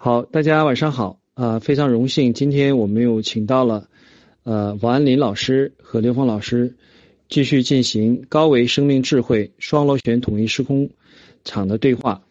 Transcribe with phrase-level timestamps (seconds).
[0.00, 3.88] 好，大家晚上好啊、非常荣幸，今天我们又请到了
[4.44, 6.76] 呃王安林老师和刘峰老师，
[7.28, 10.90] 继续进行高维生命智慧双螺旋统一时空
[11.42, 12.22] 场的对话。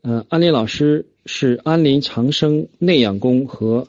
[0.00, 3.86] 呃，安林老师是安林长生内养功和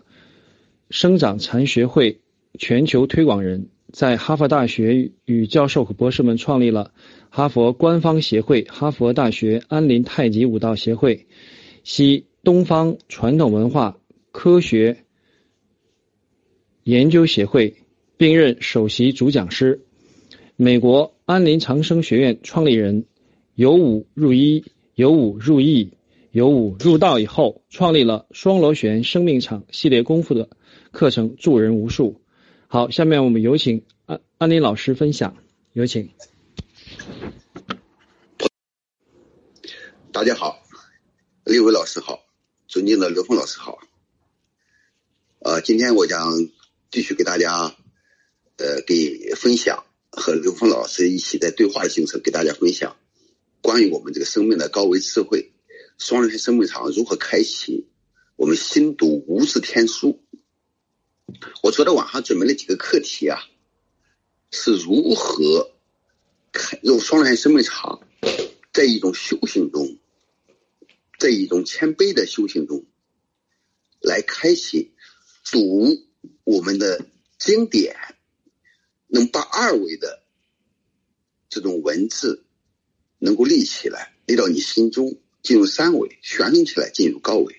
[0.89, 2.19] 生长禅学会
[2.59, 6.91] 全球推广人，在哈佛大学与教授和博士们创立了
[7.29, 11.25] 哈佛官方协会——哈佛大学安林太极舞蹈协会，
[11.85, 13.99] 系东方传统文化
[14.31, 15.05] 科学
[16.83, 17.83] 研究协会，
[18.17, 19.85] 并任首席主讲师。
[20.55, 23.05] 美国安林长生学院创立人，
[23.53, 25.93] 由武入医，由武入义，
[26.31, 30.49] 由武入道以后，创立了双螺旋生命场系列功夫的
[30.91, 32.21] 课程，助人无数。
[32.65, 35.37] 好，下面我们有请安安林老师分享，
[35.73, 36.09] 有请。
[40.11, 40.57] 大家好，
[41.45, 42.19] 六位老师好，
[42.71, 43.79] 尊敬的刘峰老师好。
[45.39, 46.47] 呃，今天我将
[46.89, 47.75] 继续给大家，
[48.55, 52.95] 呃，给分享和刘峰老师一起在对话的形式给大家分享
[53.59, 55.51] 关于我们这个生命的高维智慧，
[55.97, 57.89] 双人生命场如何开启
[58.37, 60.23] 我们新读无字天书。
[61.63, 63.37] 我昨天晚上准备了几个课题啊，
[64.49, 65.71] 是如何
[66.53, 68.07] 开用双人生命场，
[68.71, 69.97] 在一种修行中。
[71.21, 72.83] 在一种谦卑的修行中，
[73.99, 74.95] 来开启
[75.51, 75.85] 读
[76.43, 77.05] 我们的
[77.37, 77.95] 经典，
[79.05, 80.23] 能把二维的
[81.47, 82.43] 这种文字
[83.19, 87.55] 能够立起来，立到你心中，进入三维，旋转起来进入高维。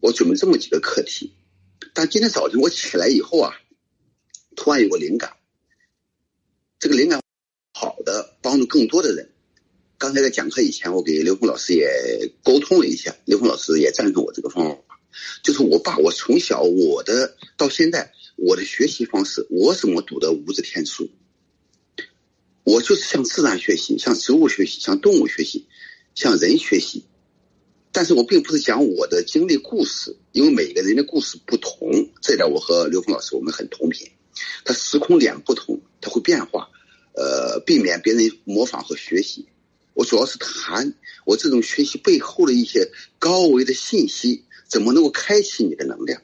[0.00, 1.32] 我准备这么几个课题，
[1.94, 3.54] 但今天早晨我起来以后啊，
[4.54, 5.38] 突然有个灵感，
[6.78, 7.22] 这个灵感
[7.72, 9.31] 好的帮助更多的人。
[10.02, 11.88] 刚才在讲课以前，我给刘峰老师也
[12.42, 14.98] 沟通了一下，刘峰老师也赞同我这个方法，
[15.44, 21.08] 就是我把我从小我的到现在我的学习方式，我怎么读的无字天书，
[22.64, 25.68] 我就是向自然学习，向植物学习，向动物学习，
[26.16, 27.04] 向人学习，
[27.92, 34.10] 但是我并不是讲我的经历故事，因为每个人的故事不同，这点我和刘峰老师我们很同频，
[34.64, 36.70] 他时空点不同，他会变化，
[37.14, 39.46] 呃，避免别人模仿和学习。
[39.94, 40.94] 我主要是谈
[41.26, 46.22] 我这种学习背后的一些高维的信息，怎么能够开启你的能量，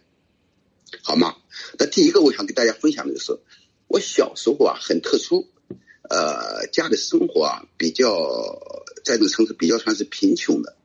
[1.02, 1.36] 好吗？
[1.78, 3.38] 那第一个我想跟大家分享的就是，
[3.88, 5.46] 我小时候啊很特殊，
[6.08, 8.08] 呃，家里生活啊比较
[9.04, 10.76] 在这个城市比较算是贫穷的，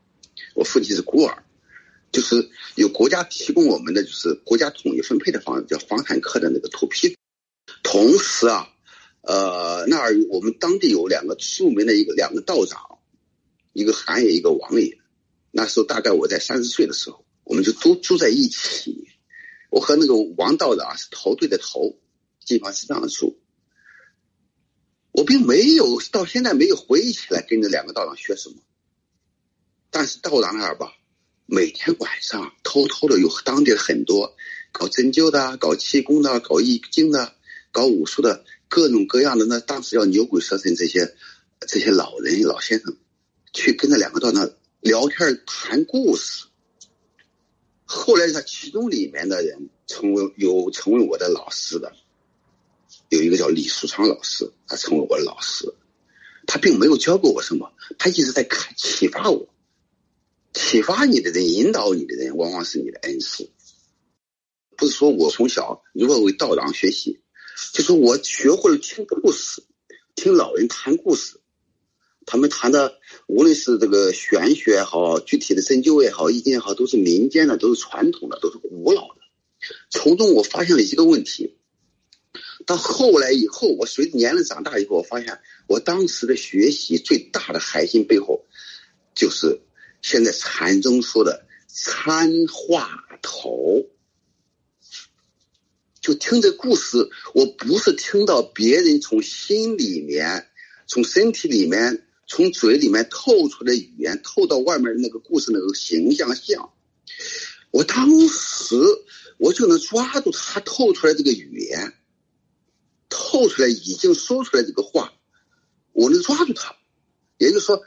[0.53, 1.43] 我父亲是孤儿，
[2.11, 7.15] 就是有国家提供我们的就是国家统一分配的房子，叫房产科的那个土坯，
[7.81, 8.69] 同时啊。
[9.25, 12.99] 呃，那儿我们当地有两个著名的一个两个道长，
[13.71, 14.99] 一个韩爷，一个王爷。
[15.49, 19.07] 那时候大概我在三十岁的时候，我们就都住在一起。
[19.69, 21.97] 我和那个王道长是头对着头，
[22.43, 23.39] 基本上是这样住。
[25.13, 28.57] 我并没有到现在没有回忆起来跟着两个道长学什么，
[29.89, 30.91] 但是道长那儿吧，
[31.45, 34.35] 每天晚上偷偷的有当地的很多
[34.73, 37.35] 搞针灸的、搞气功的、搞易经的、
[37.71, 38.43] 搞武术的。
[38.73, 41.13] 各种各样的，那当时叫牛鬼蛇神这些，
[41.67, 42.97] 这些老人老先生，
[43.53, 44.49] 去跟那两个道长
[44.81, 46.45] 聊天谈故事。
[47.85, 51.93] 后来他其中里面的人成为有成为我的老师的，
[53.09, 55.71] 有一个叫李树昌老师，他成为我的老师。
[56.47, 59.53] 他并没有教过我什么，他一直在开启发我。
[60.51, 63.47] 启发你的人，引导你的人，往往是你的恩师。
[64.75, 67.19] 不是说我从小如果为道长学习。
[67.73, 69.63] 就是我学会了听故事，
[70.15, 71.39] 听老人谈故事，
[72.25, 79.21] 他们谈的无论是这个玄学也好，具体的针灸也好，易经也好，都是民间的，都是传统的，都是古老的。
[79.89, 81.57] 从中我发现了一个问题。
[82.65, 88.45] 到后来以后，我随着年龄长大以后，我发现我当时的学习最大的核心背后，
[89.13, 89.59] 就是
[90.01, 92.89] 现在禅宗说的参话
[93.21, 93.85] 头。
[96.03, 100.49] 就听这故事，我不是听到别人从心里面、
[100.85, 106.73] 从身体里面、从嘴里面透出来语言，透到外面的那个故事那个形象像。
[107.71, 108.75] 我当时
[109.37, 111.93] 我就能抓住他透出来这个语言，
[113.07, 115.13] 透出来已经说出来这个话，
[115.93, 116.75] 我能抓住他。
[117.37, 117.81] 也就是说，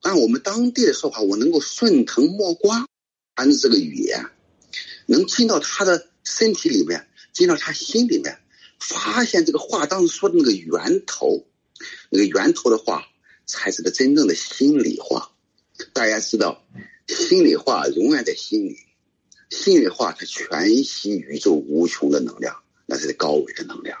[0.00, 2.86] 按我们当地的说法，我能够顺藤摸瓜，
[3.34, 4.24] 按照这个语言，
[5.04, 7.06] 能进到他的身体里面。
[7.38, 8.36] 进到他心里面，
[8.80, 11.46] 发现这个话当时说的那个源头，
[12.10, 13.06] 那个源头的话
[13.46, 15.30] 才是个真正的心里话。
[15.92, 16.66] 大家知道，
[17.06, 18.76] 心里话永远在心里，
[19.50, 22.56] 心里话，它全息宇宙无穷的能量，
[22.86, 23.96] 那是高维的能量。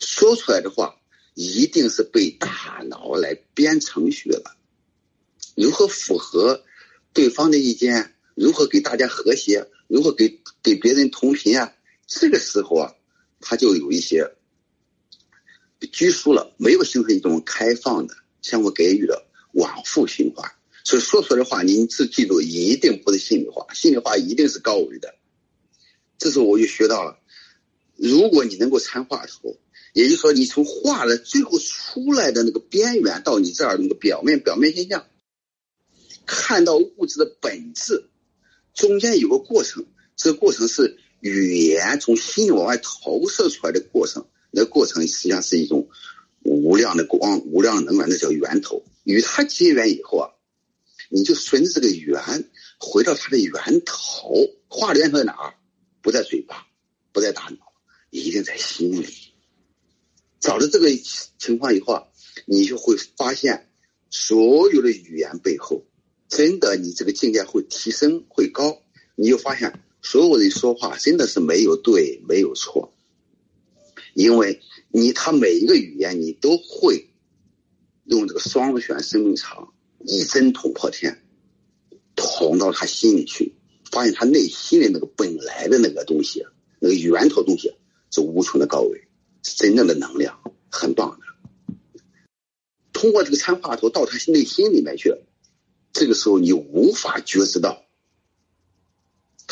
[0.00, 0.96] 说出来的话，
[1.34, 4.56] 一定是被大脑来编程序了。
[5.54, 6.64] 如何符合
[7.12, 8.14] 对方的意见？
[8.34, 9.68] 如何给大家和谐？
[9.88, 11.70] 如何给给别人同频啊？
[12.06, 12.94] 这个时候啊，
[13.40, 14.32] 他就有一些
[15.92, 20.52] 拘束了，没有形成一种开放的、相互给予的往复循环。
[20.84, 25.14] 所以说出来的话，您是记住，一定不是心里话，心里话一定是高维的。
[26.18, 27.18] 这时候我就学到了，
[27.96, 29.56] 如果你能够参话头，
[29.92, 35.06] 也就是说，你从画的最后出来的那个边缘到你这儿那个表面表面现象，
[36.26, 38.08] 看到物质的本质，
[38.72, 39.84] 中间有个过程，
[40.16, 45.88] 这个过程是语言从心里往外投射出来的过程，那过程实际上是一种
[46.42, 48.84] 无量的光、无量能源，那叫源头。
[49.04, 50.28] 与它结缘以后啊。
[51.14, 52.22] 你就顺着这个源
[52.78, 54.32] 回到它的源头，
[54.66, 55.54] 话的源头在哪儿？
[56.00, 56.66] 不在嘴巴，
[57.12, 57.58] 不在大脑，
[58.08, 59.06] 一定在心里。
[60.40, 60.88] 找到这个
[61.38, 62.04] 情况以后啊，
[62.46, 63.68] 你就会发现，
[64.08, 65.84] 所有的语言背后，
[66.28, 68.80] 真的你这个境界会提升，会高。
[69.14, 72.92] 你就发现，所有人说话真的是没有对，没有错，
[74.14, 74.60] 因为
[74.90, 77.08] 你他每一个语言你都会
[78.04, 79.72] 用这个双旋生命场。
[80.04, 81.22] 一针捅破天，
[82.16, 83.54] 捅到他心里去，
[83.88, 86.44] 发现他内心的那个本来的那个东西，
[86.80, 87.72] 那个源头东西
[88.10, 89.06] 是无穷的高维，
[89.44, 92.02] 是真正的能量，很棒的。
[92.92, 95.14] 通过这个参话头到他内心里面去，
[95.92, 97.84] 这个时候你无法觉知到，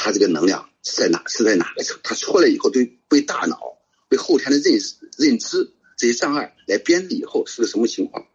[0.02, 3.58] 他这个能量是在哪是在哪个层，他出来以后对被大脑
[4.08, 8.26] 被后天的认识认知这些障碍来编制以后是个什么情况？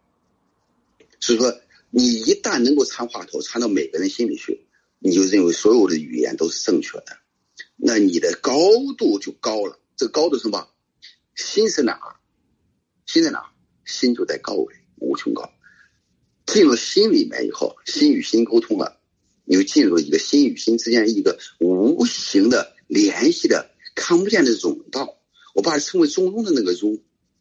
[1.20, 1.60] 所以说。
[1.88, 4.66] 你一旦能够参话头，参到每个人心里去，
[4.98, 7.16] 你就认为所有的语言都是正确的，
[7.76, 8.58] 那你的高
[8.98, 9.78] 度就高了。
[9.96, 10.68] 这个高度什么？
[11.36, 12.16] 心是哪儿？
[13.06, 13.46] 心在哪儿？
[13.86, 15.48] 心就在高维，无穷高。
[16.44, 19.00] 进入心里面以后，心与心沟通了，
[19.46, 25.16] 你就进入一个心与心之间一个无形的联系的看不见的甬道。
[25.54, 26.98] 我把它称为中庸的那个中，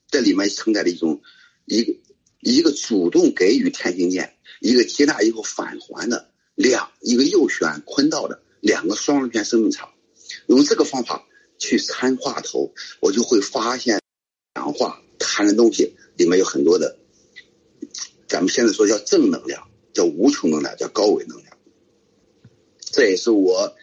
[0.10, 1.22] 在里面承载了一种
[1.66, 1.94] 一个
[2.40, 4.32] 一个主动给予天行健。
[4.62, 9.92] 一个接纳以后返还的两，一个右旋坤道的两个双螺旋生命场，
[10.48, 11.28] 用这个方法
[11.60, 14.00] 去参话头，我就会发现，
[14.56, 16.98] 讲话谈的东西里面有很多的，
[18.28, 21.55] 咱们现在说叫正能量，叫无穷能量，叫高维能量。
[22.96, 23.76] 这也是我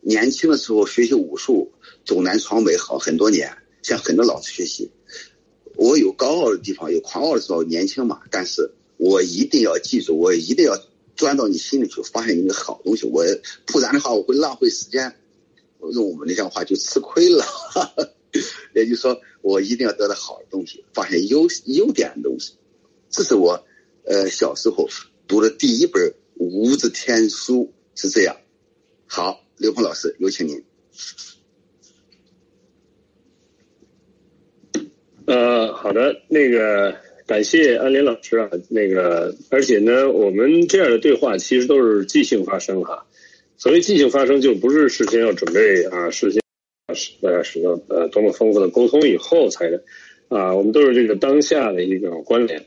[0.00, 1.72] 年轻的时候学习武术，
[2.04, 4.92] 走南闯北好很多年，向很多老师学习。
[5.74, 8.70] 我有高傲的地方，有狂傲的时候，年轻嘛，但是。
[9.02, 10.78] 我一定要记住，我一定要
[11.16, 13.06] 钻到你心里去，发现一个好东西。
[13.06, 13.24] 我
[13.64, 15.16] 不然的话，我会浪费时间。
[15.80, 17.42] 用我们那样话就吃亏了。
[18.76, 22.52] 也就是说，我一定要得到好的东西，发现优优点的东西。
[23.08, 23.64] 这是我
[24.04, 24.86] 呃小时候
[25.26, 28.34] 读的第一本无字天书，是这样。
[29.06, 30.64] 好，刘鹏老师，有请您。
[35.26, 36.96] 呃，好的，那个。
[37.26, 43.06] 感谢安林老师啊，那个，而且呢，我们这样的对话其实都是即兴发生哈。
[43.56, 46.42] 所谓即兴发生，就不是事先要准备啊，事先
[47.20, 49.80] 呃什么呃多么丰富的沟通以后才的
[50.26, 52.66] 啊，我们都是这个当下的一种关联。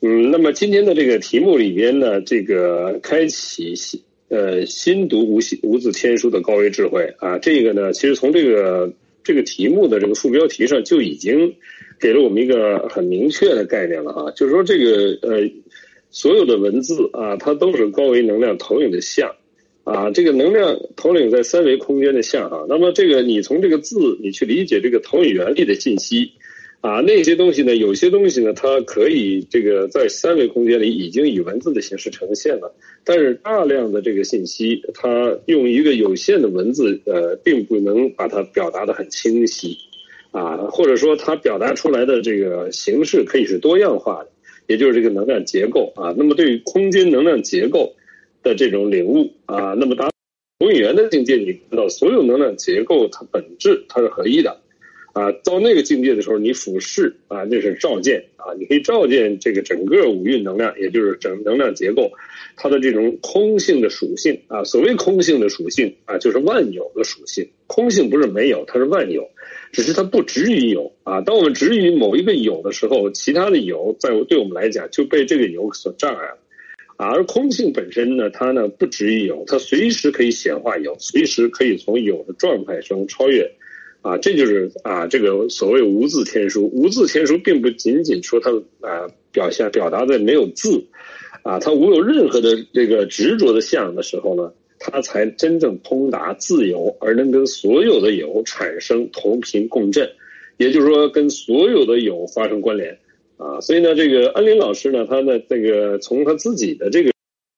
[0.00, 4.02] 嗯，那么今天的这个题目里边呢，这个开启新
[4.32, 11.54] 呃新读无无字天书的高维智慧啊，这个呢，其实从这个这个题目的这个副标题上就已经。
[12.00, 15.48] 给了我们一个很明确的概念了啊，就是说这个呃，
[16.10, 19.32] 所有的文字啊，它都是高维能量投影的像，
[19.84, 22.66] 啊，这个能量投影在三维空间的像啊。
[22.68, 26.32] 那么这个你从这个字，你去理解这个投影原理的信息，
[26.82, 32.74] 啊，那些东西呢，有些东西呢，它可以这个在三维空间里已经以文字的形式呈现了，
[33.04, 39.78] 但是大量的这个信息，它用一个有限的文字，呃，并不能把它表达的很清晰。
[40.32, 44.30] 啊，或者说它表达出来的这个形式可以是多样化的，
[44.66, 46.14] 也就是这个能量结构啊。
[46.16, 47.94] 那么对于空间能量结构
[48.42, 50.10] 的这种领悟啊，那么当
[50.58, 54.58] 投影源的境界，你看到所有能量结构它本质它是合一的
[55.12, 55.32] 啊。
[55.44, 62.10] 到那个境界的时候，你俯视啊，那是照见啊，你可以照见这个整个五蕴能量，也就是整能量结构
[62.56, 64.64] 它的这种空性的属性啊。
[64.64, 67.48] 所谓空性的属性啊，就是万有的属性。
[67.66, 69.28] 空性不是没有，它是万有。
[69.72, 76.38] 只是它不止于有啊，当我们止于某一个有的时候，其他的有在对我们来讲就被这个有所障碍了，
[76.98, 83.50] 而空性本身呢，它呢不止于有，它随时可以显化有，随时可以从有的状态中超越，
[84.02, 86.68] 啊，这就是啊这个所谓无字天书。
[86.74, 88.50] 无字天书并不仅仅说它
[88.86, 90.84] 啊表现表达的没有字，
[91.42, 100.10] 啊，它无有任何的这个执着的相的时候呢，它才真正通达自由，而能跟所有的有产生同频共振，
[100.56, 102.98] 也就是说跟所有的有发生关联。
[103.36, 107.10] 啊，所以呢，这个安林老师呢，他的，这个从他自己的这个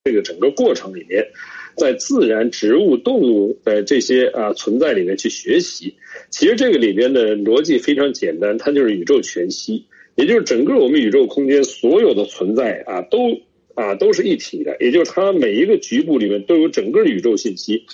[0.05, 1.27] 这个整个过程里面，
[1.77, 5.95] 在自然、植物、动物的这些啊存在里面去学习，
[6.31, 13.19] 其实这个里边的逻辑非常简单，它就是宇宙全息，也就是整个我们宇宙空间所有的存在啊，都
[13.75, 17.85] 啊都是一体的，也就是它每一个局部里面都有整个宇宙信息，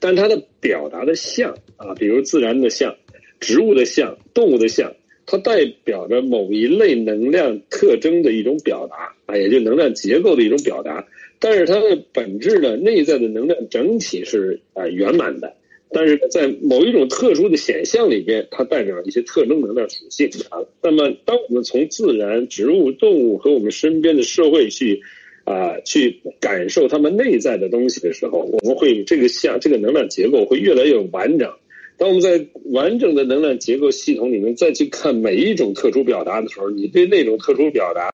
[0.00, 2.96] 但它的表达的像啊，比如自然的像、
[3.40, 4.92] 植物的像、动物的像。
[5.30, 11.06] 它代表着某一类能量特征的一种表达啊，也就能量结构的一种表达。
[11.38, 15.52] 但是它的本质呢，内在的能量整体是啊圆满的。
[15.90, 20.58] 但是在某一种特殊的显象里边，它代表一些特征能量属性啊。
[20.82, 25.00] 那么，当我们从自然、植物、动物和我们身边的社会去
[25.44, 31.52] 啊去感受它们内在的东西的时候，我们会这个像这个能量结构会越来越完整。
[31.98, 38.12] 当我们在完整的能量结构系统里面再去看每一种特殊表达的时候，你对那种特殊表达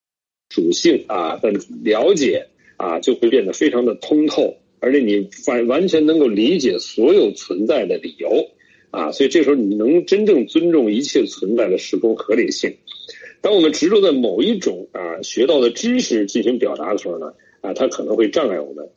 [0.49, 2.47] 属性啊的了解
[2.79, 8.49] 啊，就会变得非常的通透，而且你完完全能够理解所有存在的理由
[8.91, 12.75] 啊，所以这时候你能真正尊重一切存在的时空合理性。
[13.43, 18.89] 当我们执着在某一种啊学到的知识进行表达的时候呢，啊，它可能会障碍我们。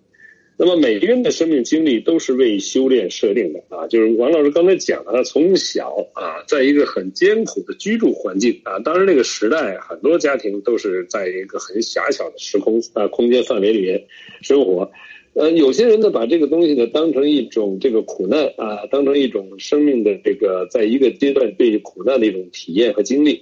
[0.60, 14.04] 那么每个人的生命经历都是为修炼设定的啊，就是王老师刚才讲的，他从小啊，在一个很艰苦的居住环境啊，当然那个时代很多家庭都是在一个很狭小的时空啊空间范围里面
[14.42, 14.90] 生活，
[15.34, 23.40] 呃，有些人呢把这个东西呢当成一种这个苦难啊，当成一种生命的这个在一个阶段对苦难的一种体验和经历，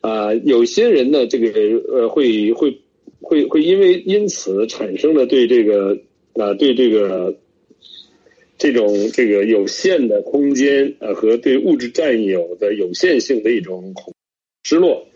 [0.00, 1.48] 啊，有些人呢这个
[1.92, 2.76] 呃会会
[3.20, 5.96] 会会因为因此产生了对这个。
[6.38, 7.34] 啊，对这个
[8.58, 14.12] 这种这个有限的空间啊，和对物质占有的有限性的一种恐
[14.64, 15.06] 失落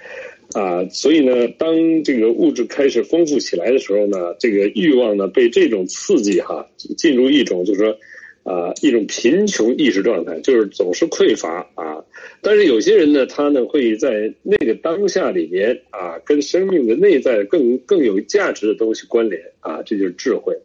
[0.54, 7.98] 啊，所以呢，当这个物质开始丰富起来的时候呢，这个欲望呢被这种刺激哈，进入一种就是说
[8.42, 12.02] 啊一种贫穷意识状态，就是总是匮乏啊。
[12.42, 20.56] 但是有些人呢，他呢会在那个当下里边啊，跟生命的内在更更有价值的东西关联啊，这就是智慧。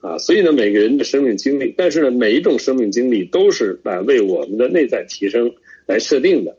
[0.00, 5.52] 啊，所以呢，每个人的生命经历，但是呢，每一种生命经历都是啊为我们的内在提升
[5.86, 6.56] 来设定的，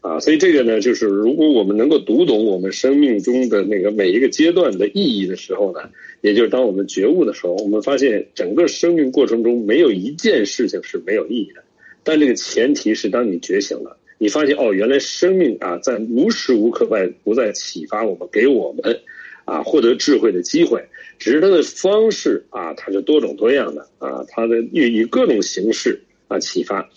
[0.00, 5.88] 啊，所以这个呢，就是如果我们能够读懂我们生命中的那个每一个阶段的意义的时候呢，
[6.20, 11.62] 也就是当我们觉悟的时候，我们发现整个生命过程中没有一件事情是没有意义的，
[12.02, 18.98] 但这个前提是当你觉醒了，你发现哦，原来生命啊在无时无刻在不在启发我们，给我们。
[19.46, 20.82] 啊，获得智慧的机会，
[21.18, 26.88] 只是它的方式啊，它是多种多样的啊，它的以以各种形式啊启发。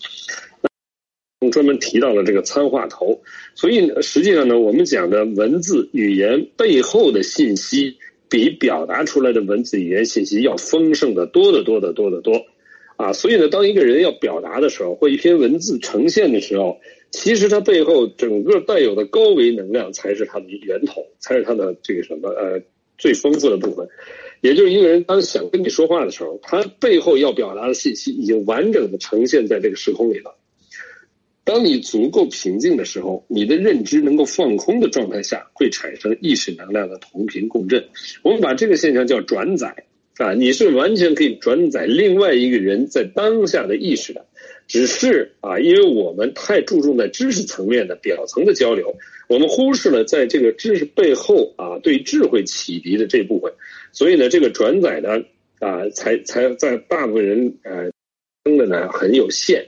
[1.52, 3.22] 专门提到了这个参话头，
[3.54, 7.96] 所以实际上呢，我们讲的文字语言背后的信息，
[8.28, 12.44] 比表达出来的文字语言信息要丰盛的多得多得多得多。
[12.96, 16.76] 啊，所以呢，当一个人要表达的时候，或一篇文字呈现的时候，
[17.12, 22.60] 其实它背后整个带有的高维能量才是它的源头，才是它的这个什么呃
[22.98, 23.88] 最丰富的部分。
[24.42, 30.36] 也就是一个人当想跟你说话的时候，他背后要表达的信息已经完整的呈现在这个时空里了。
[31.44, 37.88] 当你足够平静的时候，你的认知能够放空的状态下，会产生意识能量的同频共振。
[38.22, 39.84] 我们把这个现象叫转载。
[40.18, 44.26] 啊，你是完全可以转载另外一个人在当下的意识的，
[44.68, 48.94] 只是啊，因为我们太注重在知识层面的表层的交流，
[49.26, 53.50] 我们忽视了在这个知识背后啊对智慧启迪的这部分，
[53.92, 55.18] 所以呢，这个转载呢
[55.58, 57.90] 啊，才才在大部分人呃，
[58.44, 59.66] 真的呢很有限，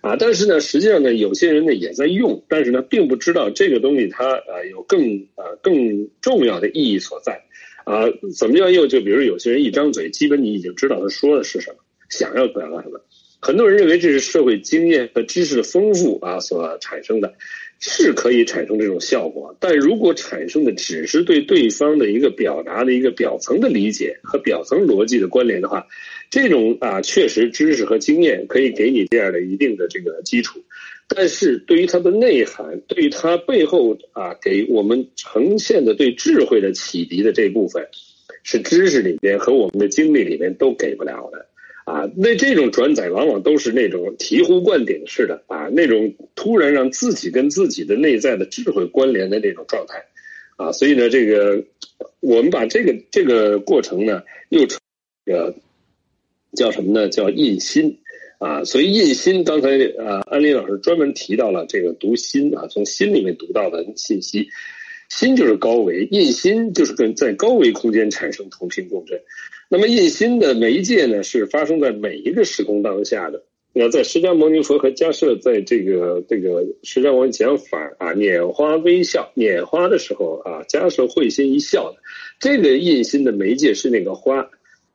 [0.00, 7.44] 啊，但是呢，实际上呢，有些人呢也在用，但是呢，并不知道这个东西它呃有更呃更重要的意义所在。
[7.84, 8.04] 啊，
[8.38, 8.86] 怎么样用？
[8.86, 11.76] 就比如有些人一张嘴，基本你已经知道他说的是什么，
[12.10, 13.00] 想要表达什么。
[13.40, 17.32] 很多人认为这是社会经验和知识的丰富啊所产生的，
[17.78, 19.56] 是可以产生这种效果。
[19.60, 25.86] 但如果产生的只是对对方的一个表达的一个表层的理解和表层逻辑的关联的话，
[26.30, 30.60] 这种啊确实知识和经验可以给你这样的一定的这个基础。
[31.06, 37.86] 但是对于它的内涵，对于它背后啊给我们呈现的对智慧的启迪的这部分，
[38.42, 41.46] 是知识里边和我们的经历里边都给不了的。
[41.88, 50.04] 啊，那这种转载往往都是那种醍醐灌顶式的啊，那种突然让自己跟自己的内在的智慧关联的那种状态，
[50.56, 51.64] 啊，所以呢，这个
[52.20, 54.78] 我们把这个这个过程呢，又称
[55.24, 55.54] 呃
[56.52, 57.08] 叫什么呢？
[57.08, 57.98] 叫印心
[58.38, 58.62] 啊。
[58.64, 64.46] 所以印心，刚才啊，安林老师专门提到了这个读心啊，从心里面读到的信息，
[65.08, 69.20] 心就是高维，印心就是跟在高维空间产生同频共振。
[69.68, 73.42] 那么印心的媒介呢，是发生在每一个时空当下的。
[73.72, 81.98] 那在释迦牟尼佛和迦舍在这个这个释迦牟尼讲法啊，拈花微笑，拈花的时候啊，迦舍会心一笑的。
[82.40, 84.40] 这个印心的媒介是那个花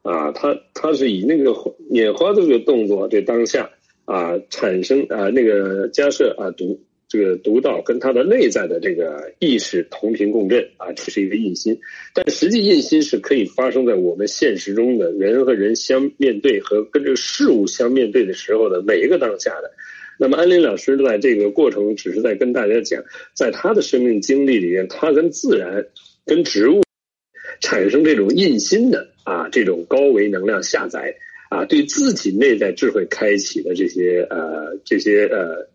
[0.02, 1.52] 啊，它它是以那个
[1.92, 3.70] 拈花这个动作，这当下
[4.06, 6.80] 啊产生啊那个迦舍啊读。
[7.14, 11.80] 这个读到跟他的内在的这个意识同频共振啊，这是一个印心。
[12.12, 19.72] 但实际印心是可以发生在我们现实中的人和人相面对和跟这个事物相面对的时候的每一个当下的。
[20.18, 23.04] 那么安林老师在这个过程只是在跟大家讲，
[23.36, 25.86] 在他的生命经历里面，他跟自然、
[26.26, 26.82] 跟植物
[27.60, 31.14] 产生这种印心的啊这种高维能量下载
[31.52, 35.72] 啊，对自己内在智慧开启的这些呃这些呃。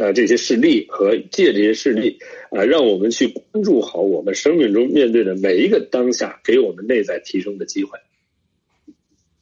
[0.00, 2.18] 呃，这些事例和借这些事例
[2.50, 7.98] 啊，让我们去关注好我们生命中面对的每一个当下，给我们内在提升的机会。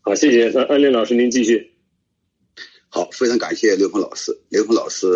[0.01, 0.49] 好，谢谢。
[0.49, 1.75] 那安林老师，您继续。
[2.89, 4.37] 好，非常感谢刘峰老师。
[4.49, 5.07] 刘峰老师，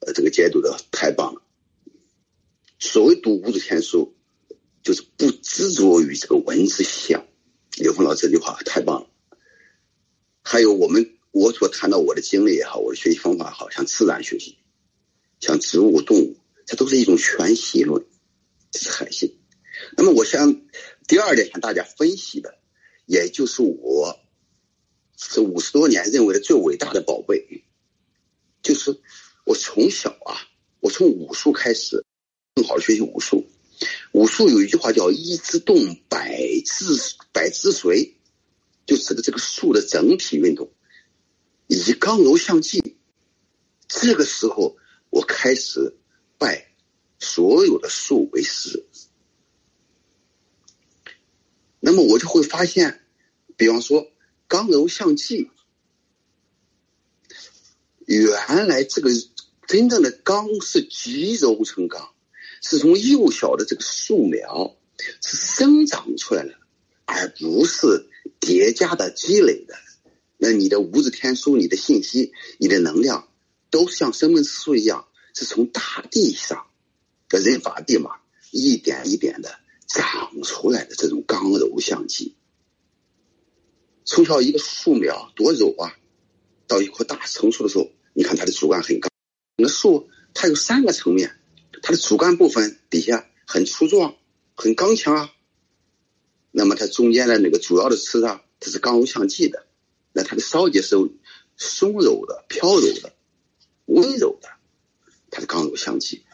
[0.00, 1.40] 呃，这个解读的太棒了。
[2.78, 4.14] 所谓读五字天书，
[4.82, 7.24] 就是不执着于这个文字像。
[7.78, 9.08] 刘峰老师这句话太棒了。
[10.42, 11.08] 还有我们。
[11.32, 14.58] 我所谈到我的经历也好，我的学习方法好像自然学习，
[15.40, 16.36] 像植物、动物，
[16.66, 18.04] 这都是一种全息论，
[18.70, 19.38] 这是海信。
[19.96, 20.60] 那么，我想
[21.08, 22.58] 第二点向大家分析的，
[23.06, 24.20] 也就是我
[25.16, 27.64] 这五十多年认为的最伟大的宝贝，
[28.62, 29.00] 就是
[29.44, 30.36] 我从小啊，
[30.80, 32.04] 我从武术开始，
[32.54, 33.46] 更好的学习武术。
[34.12, 36.84] 武术有一句话叫“一之动，百之
[37.32, 38.14] 百之随”，
[38.86, 40.70] 就指的这个术的整体运动。
[41.72, 42.96] 以刚柔相济，
[43.88, 44.76] 这个时候
[45.08, 45.96] 我开始
[46.36, 46.74] 拜
[47.18, 48.84] 所有的树为师。
[51.80, 53.00] 那么我就会发现，
[53.56, 54.06] 比方说
[54.46, 55.50] 刚柔相济，
[58.04, 59.10] 原来这个
[59.66, 62.12] 真正的刚是极柔成刚，
[62.60, 64.76] 是从幼小的这个树苗
[65.22, 66.54] 是生长出来的，
[67.06, 69.74] 而不是叠加的积累的。
[70.44, 73.28] 那你的无字天书，你的信息，你的能量，
[73.70, 76.66] 都像生命之树一样，是从大地上
[77.28, 78.10] 的人法地嘛，
[78.50, 82.34] 一点一点的长出来的这种刚柔相济。
[84.04, 85.94] 从小一个树苗多柔啊，
[86.66, 89.08] 到一棵大成熟的时候，你看它的主干很刚。
[89.54, 91.38] 那树它有三个层面，
[91.82, 94.16] 它的主干部分底下很粗壮，
[94.56, 95.30] 很刚强啊。
[96.50, 99.68] 那么它中间的那个主要的枝啊，它是刚柔相济的。
[100.12, 100.96] 那它的梢节是
[101.56, 103.12] 松柔的、飘柔的、
[103.86, 104.48] 温柔的，
[105.30, 106.24] 它的刚柔相济。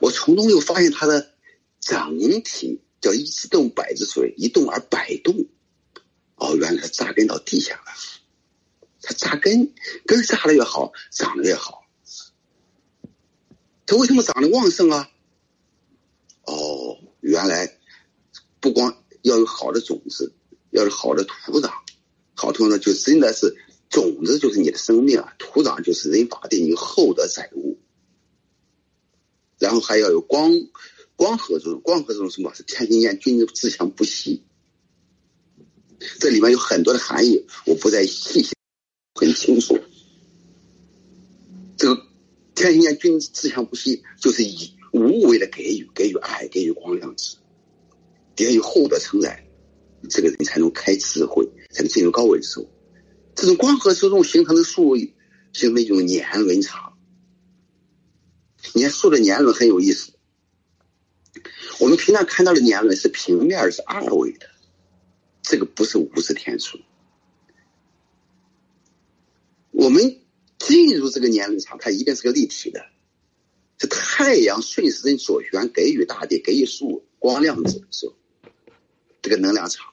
[0.00, 1.34] 我从中又发现它的
[1.80, 5.46] 整体叫一动百之随，一动而百动。
[6.36, 7.92] 哦，原来它扎根到地下了。
[9.02, 9.72] 它扎根
[10.04, 11.84] 根扎的越好，长得越好。
[13.86, 15.10] 它为什么长得旺盛啊？
[16.42, 17.78] 哦，原来
[18.60, 20.32] 不光要有好的种子，
[20.70, 21.72] 要有好的土壤。
[22.36, 23.56] 好土呢，就真的是
[23.88, 27.78] 种子就是你的生命啊，土壤就是人法地，你厚德载物。
[29.58, 30.52] 然后还要有光
[31.16, 32.52] 光合作用，光合作用什么？
[32.54, 34.44] 是天行健，君子自强不息。
[36.20, 38.54] 这里面有很多的含义，我不再细细
[39.14, 39.78] 很清楚。
[41.78, 42.02] 这个
[42.54, 47.16] 天行健，君子自强不息，就是以无为的给予，给予爱，给予光亮，
[48.36, 49.48] 给予厚德承载，
[50.10, 51.48] 这个人才能开智慧。
[51.76, 52.66] 才能进入高维的时候，
[53.34, 55.12] 这种光合作用形成的树，形
[55.52, 56.96] 成一种年轮场。
[58.72, 60.14] 你看树的年轮很有意思。
[61.78, 64.48] 我们平常看到的年轮是平面，是二维的，
[65.42, 66.78] 这个不是无字天书。
[69.70, 70.22] 我们
[70.58, 72.86] 进入这个年轮场，它一定是个立体的。
[73.76, 78.16] 这太阳顺时针左旋，给予大地，给予树光亮子的时候，
[79.20, 79.92] 这个能量场。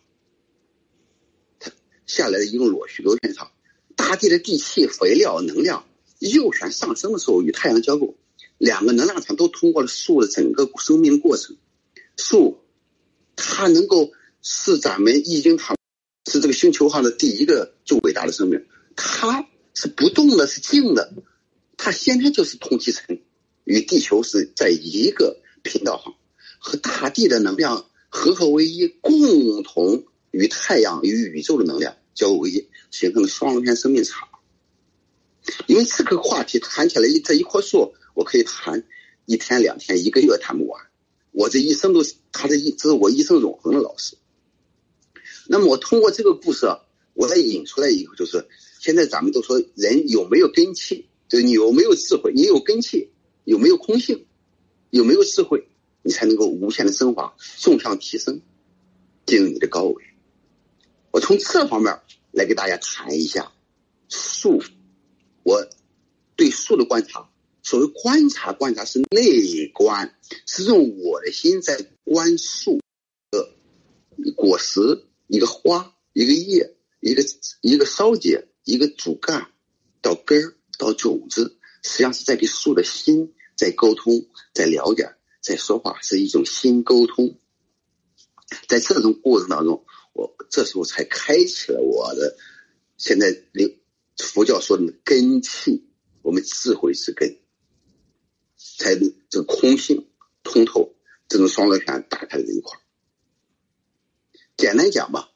[2.13, 3.51] 下来的一种螺旋螺旋场，
[3.95, 5.83] 大地的地气、肥料、能量
[6.19, 8.15] 右旋上升的时候与太阳交构，
[8.59, 11.57] 两个能量场都通过了树的整个生命过程。
[12.15, 12.59] 树，
[13.35, 14.11] 它能够
[14.43, 15.75] 是咱们易经它
[16.29, 18.63] 是这个星球上的第一个最伟大的生命，
[18.95, 21.11] 它是不动的，是静的，
[21.77, 23.19] 它先天就是通气层，
[23.63, 26.13] 与地球是在一个频道上，
[26.59, 34.27] 和大地的能量合合为一，共同与太阳与宇宙的能量交为，形成了双螺旋生命场。
[35.67, 38.83] 因为这个话题谈起来，一这一棵树我可以谈
[39.25, 40.81] 一天两天一个月谈不完，
[41.31, 44.15] 我这一生都是他这一这是我一生永恒的老师。
[45.47, 46.67] 那么我通过这个故事，
[47.13, 48.47] 我再引出来以后，就是
[48.79, 53.09] 现在咱们都说人有没有根气，就是你有没有智慧，你有根气，
[53.43, 54.25] 有没有空性，
[54.91, 55.67] 有没有智慧，
[56.01, 58.41] 你才能够无限的升华，纵向提升，
[59.25, 60.03] 进入你的高维。
[61.13, 63.51] 我从这方面来给大家谈一下
[64.09, 64.63] 树，
[65.43, 65.69] 我
[66.35, 67.29] 对树的观察。
[67.61, 72.81] 所谓观察，观察是内观，是用我的心在观树
[73.29, 73.53] 的
[74.35, 75.05] 果实。
[75.27, 77.23] 一个花，一个叶，一个
[77.61, 79.51] 一个梢节，一个主干，
[80.01, 87.37] 到根儿，到种子，实际上是在给树的心在沟通，在了解，在说话，是一种心沟通。
[88.67, 92.37] 在这种过程当中，我这时候才开启了我的
[92.97, 93.35] 现在
[94.17, 95.89] 佛教说的根气，
[96.21, 97.37] 我们智慧之根，
[98.55, 100.07] 才能这个空性
[100.43, 100.93] 通透，
[101.27, 102.79] 这种双螺旋打开了这一块。
[104.55, 105.31] 简单讲吧，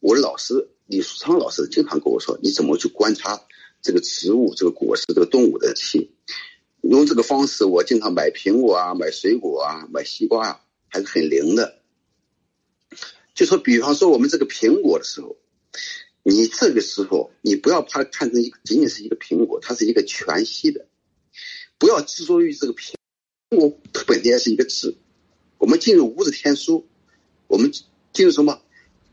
[0.00, 3.42] 我的老师李树昌老师经常跟我说：“你怎么去观察
[3.80, 6.14] 这个植物、这个果实、这个动物的气？”
[6.82, 11.80] 用这个方式，我经常买苹果啊、买水果啊、买西瓜啊，还是很灵的。
[13.34, 15.36] 就说，比方说我们这个苹果的时候，
[16.22, 20.86] 你这个时候你不要把它看成一个仅仅是一个苹果，它是一个全息的，
[21.76, 22.94] 不要执着于这个苹
[23.50, 24.96] 果本身是一个字。
[25.58, 26.86] 我们进入无字天书。
[27.46, 27.70] 我们
[28.12, 28.60] 进入什么？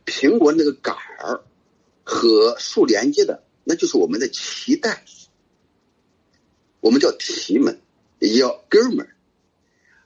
[0.05, 1.43] 苹果那个杆儿
[2.03, 5.03] 和树连接的，那就是我们的脐带。
[6.79, 7.79] 我们叫提门，
[8.19, 9.07] 也叫根门。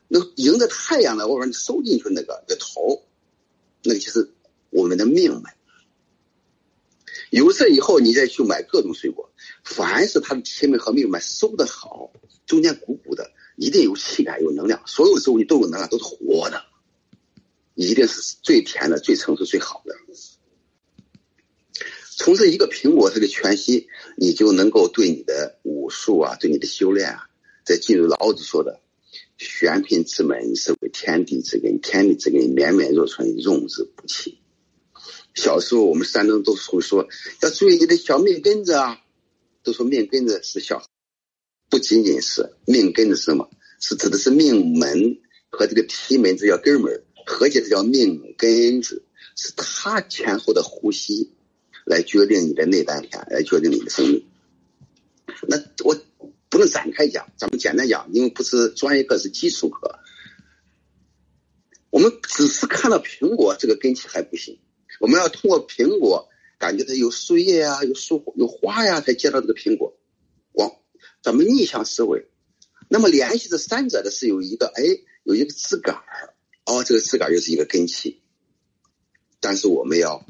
[0.07, 3.03] 那迎着太阳的，我把你收进去那个的头，
[3.85, 4.31] 那个就是
[4.69, 5.43] 我们的命门。
[7.31, 9.31] 有这以后，你再去买各种水果，
[9.63, 12.11] 凡是它的提门和命脉收的好，
[12.45, 14.81] 中间鼓鼓的，一定有气感、有能量。
[14.85, 16.63] 所有的植物都有能量，都是活的。
[17.73, 19.95] 一定是最甜的、最成熟、最好的。
[22.17, 27.29] 从这一个苹果这个全息，你就能够对你的武术啊，对你的修炼啊，
[27.65, 28.79] 再进入老子说的
[29.37, 34.39] “玄品之门，是为天地之根，天地之根，绵绵若存，用之不弃。”
[35.35, 37.07] 小时候我们山东都会说
[37.41, 39.01] 要注意你的小命根子啊，
[39.63, 40.87] 都说命根子是小，
[41.69, 43.49] 不仅仅是命根子是什么？
[43.81, 45.19] 是指的是命门
[45.49, 47.03] 和这个提门，这叫根门。
[47.27, 49.03] 合起来叫命根子，
[49.35, 51.31] 是他前后的呼吸，
[51.83, 54.23] 来决定你的内丹田，来决定你的生命。
[55.47, 55.99] 那我
[56.55, 59.99] 不能展开讲，咱们简单讲，因为不是专业课，是基础课。
[61.89, 64.57] 我们只是看到苹果这个根气还不行，
[65.01, 69.97] 我们要通过苹果，感觉它有树叶呀，有树有花呀，才接到这个苹果。
[70.53, 70.71] 往
[71.21, 72.29] 咱们逆向思维，
[72.87, 74.81] 那么联系这三者的是有一个，哎，
[75.23, 76.01] 有一个枝杆。
[76.63, 78.21] 哦，这个自感又是一个根气，
[79.41, 80.25] 但是我们要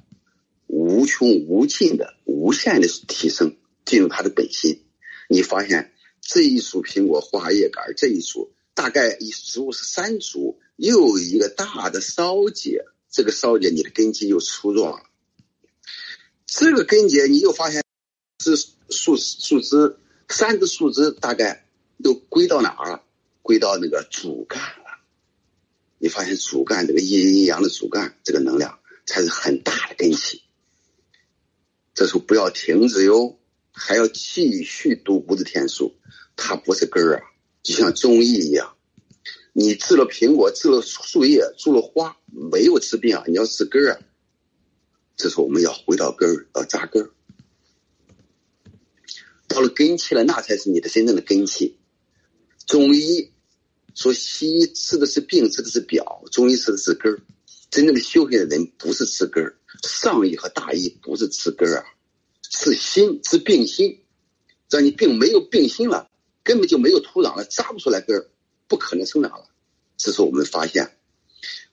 [0.65, 4.81] 无穷无尽的、无限的提升，进入它的本心。
[5.29, 5.91] 你发现
[6.27, 15.05] 这一束苹果花叶杆，这一束大概一植物是三株，又有一个大的梢节，这个梢节你的根基又粗壮了。
[16.47, 17.83] 这个根节你又发现
[18.43, 18.57] 是
[18.89, 21.67] 树树枝，三只树枝大概
[22.03, 23.03] 都归到哪儿了？
[23.43, 24.99] 归到那个主干了。
[25.99, 30.41] 你发现主干这个阴阴阳的主干，这个能量才是很大的根系。
[31.93, 33.37] 这时候不要停止哟，
[33.75, 35.93] 还要继续读无字天书。
[36.35, 37.21] 它不是根儿啊，
[37.61, 38.75] 就像中医一样，
[39.53, 43.99] 你治了苹果，治了树叶，治了花，没有治病啊，你要治根儿啊。
[45.17, 47.11] 这时候我们要回到根儿，要扎根儿。
[49.47, 51.77] 到了根气了，那才是你的真正的根气。
[52.65, 53.31] 中医。
[53.97, 57.21] 说西医治的是病，治的是表；中医治的是根儿。
[57.71, 59.55] 真正的修行的人不是治根儿，
[59.87, 61.85] 上医和大医不是治根儿啊，
[62.51, 64.01] 是心，治病心。
[64.69, 66.09] 让你病没有病心了，
[66.43, 68.27] 根本就没有土壤了，扎不出来根儿，
[68.67, 69.45] 不可能生长了。
[69.97, 70.97] 这是我们发现，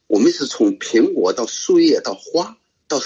[0.06, 3.00] 我们是从苹果到树叶到花到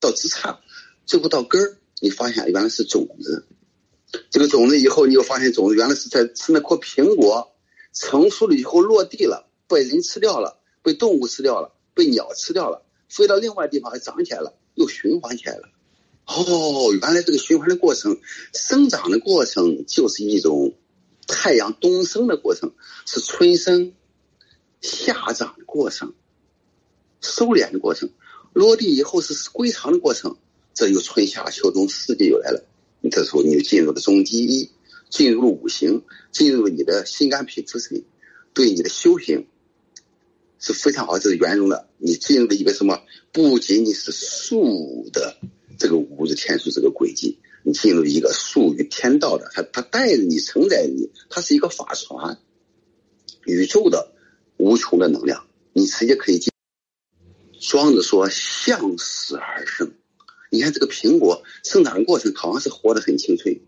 [0.00, 0.58] 到枝杈，
[1.06, 1.78] 最后到根儿。
[2.00, 3.46] 你发现原来是种子，
[4.30, 7.52] 这个种子以后你又发现种子原来是在吃那颗苹果。
[7.92, 15.68] 成熟了以后落地了，被人吃掉了，被动物吃掉了，被鸟吃掉了，飞到另外地方还长起来了，又循环起来了。
[16.32, 18.20] 哦，原来这个循环的过程，
[18.54, 20.74] 生长的过程就是一种
[21.26, 22.72] 太阳东升的过程，
[23.04, 23.92] 是春生、
[24.80, 26.14] 夏长的过程，
[27.20, 28.10] 收敛的过程，
[28.52, 30.36] 落地以后是归藏的过程，
[30.72, 32.64] 这就春夏秋冬四季又来了。
[33.10, 34.70] 这时候你就进入了中基一，
[35.08, 38.04] 进入了五行，进入了你的心肝脾肺肾，
[38.54, 39.46] 对你的修行
[40.60, 41.88] 是非常好，这是圆融的。
[41.98, 43.02] 你进入了一个什么？
[43.32, 45.36] 不仅仅是树的。
[45.80, 52.38] 这个五日天数这个轨迹，你进入一个属于天道的，它它带着你承载你，它是一个法船，
[53.46, 54.12] 宇宙的
[54.58, 56.52] 无穷的能量，你直接可以进。
[57.58, 59.90] 庄子说向死而生，
[60.50, 63.62] 你看这个苹果生长的过程好像是活得很清脆，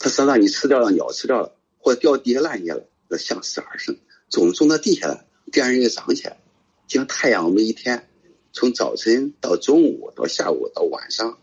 [0.00, 3.96] 它是让你吃掉了，鸟吃掉了，或者掉地下烂下了，那向死而生，
[4.28, 6.40] 种种到地下了，第二天又长起来，
[6.88, 8.08] 就像太阳，我们一天
[8.52, 11.38] 从早晨到中午到下午到晚上。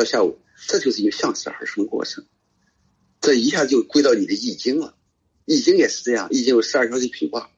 [0.00, 2.24] 到下午，这就是一个向死而生的过程，
[3.20, 4.96] 这一下就归到你的易经了。
[5.44, 7.50] 易经也是这样，易经有十二条品卦，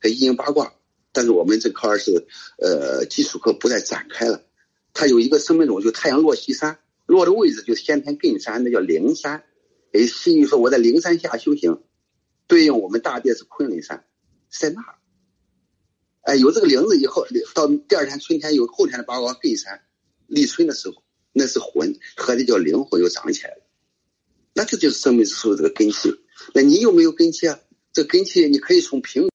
[0.00, 0.72] 和易经八卦。
[1.10, 2.24] 但是我们这块儿是
[2.58, 4.44] 呃基础课不再展开了。
[4.92, 9.42] 它有一个生命种，就太阳落西山，落的位置就是先天艮山，那叫灵山。
[9.92, 11.82] 哎，西域说我在灵山下修行，
[12.46, 14.04] 对应我们大殿是昆仑山，
[14.48, 14.94] 在那儿。
[16.20, 19.82] 哎，有这个灵字以后，到第二天春天有后天的八卦艮山，
[20.28, 21.02] 立春的时候。
[21.38, 23.62] 那是魂，或者叫灵魂又长起来了，
[24.52, 26.12] 那这就是生命之树这个根气。
[26.52, 27.60] 那你有没有根气啊？
[27.92, 29.28] 这根气你可以从苹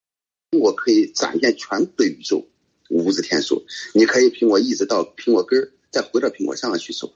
[0.51, 2.47] 果可以展现全部的宇宙
[2.89, 7.13] 无字天数，你可以苹果一直到苹果根儿，再回到苹果上去走。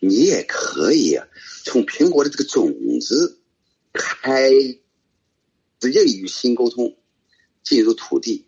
[0.00, 1.26] 你也可以啊
[1.64, 3.38] 从苹果的这个种子
[3.92, 4.50] 开，
[5.78, 6.96] 直接与心沟通，
[7.62, 8.46] 进入土地，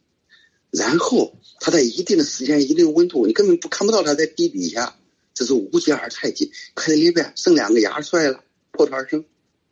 [0.70, 4.96] 然后它在一定的时间、一定温度，你根本不看不到它在地底下。
[5.34, 9.24] 这是无极而太极，看在里边剩两个牙出来了，破土而生，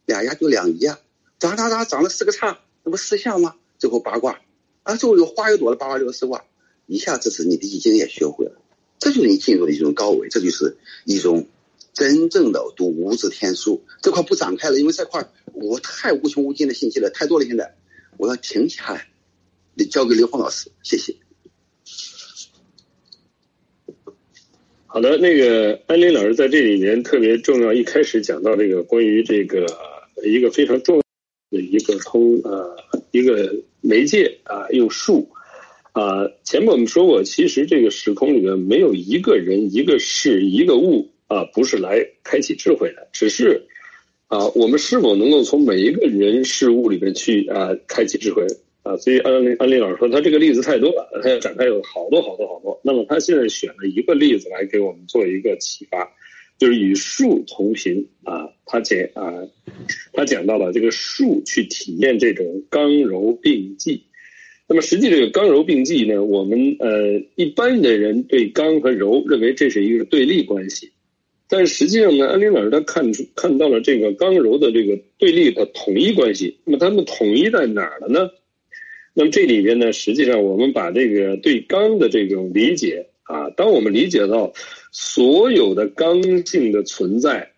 [0.05, 0.99] 俩牙就两仪啊，
[1.39, 3.55] 长长长长了四个叉，那不四象吗？
[3.79, 4.41] 最后八卦，
[4.83, 6.45] 啊，最后有花有朵了八卦六四卦，
[6.87, 8.61] 一下子是你的易经也学会了，
[8.99, 11.47] 这就是你进入的一种高维，这就是一种
[11.93, 13.85] 真正的读无字天书。
[14.01, 17.47] 这块不展开了，因为这块我太无穷无尽的信息了，太多了。
[17.47, 17.77] 现在
[18.17, 19.09] 我要停下来，
[19.75, 21.15] 你交给刘峰老师，谢谢。
[24.95, 29.65] 好的，那个安林老师在这里面特别重要，一开始讲到这个关于这个
[30.23, 31.03] 一个非常重要
[31.51, 32.77] 的一个通呃
[33.11, 33.51] 一个
[33.81, 35.27] 媒介啊，用术
[35.93, 36.29] 啊。
[36.45, 43.63] 前面我们说过，其实这个时空里面没有一个人、一个事、一个物啊，不是来开启智慧的，只是
[44.27, 48.47] 啊，我们是否能够从每一个人事物里面去啊开启智慧？
[48.83, 52.81] 啊，所以安安利老师说他这个例子太多了，他要展开有好多好多好多。
[52.83, 56.11] 那么他现在选了一个例子来给我们做一个启发，
[56.59, 58.49] 就是与树同频啊。
[58.67, 59.33] 他讲啊，
[60.13, 64.03] 他讲到了这个树去体验这种刚柔并济。
[64.67, 70.91] 那么实际这个刚柔并济呢，我们呃一般的人对刚和柔认为这是一个对立关系，
[71.49, 76.59] 但实际上呢，安利老师他看出看到了这个刚柔的这个对立的统一关系。
[76.65, 78.29] 那么他们统一在哪儿了呢？
[79.15, 84.53] 那么这里边呢，实际上我们把这个对刚的这种理解啊，当我们理解到
[84.91, 87.53] 所有的刚性的存在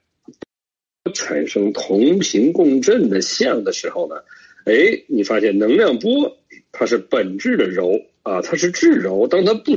[1.14, 4.17] 产生同频共振的相的时候呢，
[4.64, 4.75] 哎，
[5.07, 6.37] 你发现能量波
[6.73, 9.29] 它是本质的柔啊，它是至柔。
[9.29, 9.73] 当它不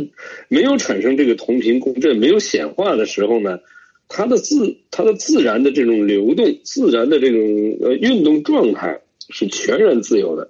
[0.48, 3.60] 没有产生这个同频共振，没有显化的时候呢，
[4.08, 10.50] 它的自它的自然的这种流动、自然的这种呃运动状态是全然自由的。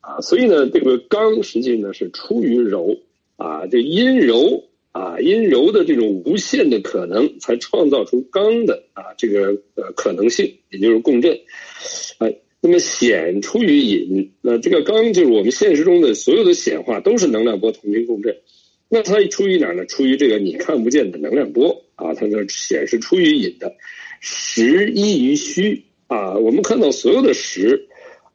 [0.00, 2.96] 啊，所以呢，这个刚实际呢是出于柔
[3.36, 11.38] 啊，这阴柔啊，阴柔的这种无限的可能，才创造出刚的啊这个呃可能性，也就是共振。
[12.18, 18.34] 哎，那么显出于隐，那这个刚就是我们现实中的所有的显化都是能量波同频共振。
[18.88, 19.84] 那它出于哪呢？
[19.84, 23.76] 出于这个你看不见的能量波啊，它是显示出于隐的
[24.20, 27.86] 实依于虚啊，我们看到所有的实。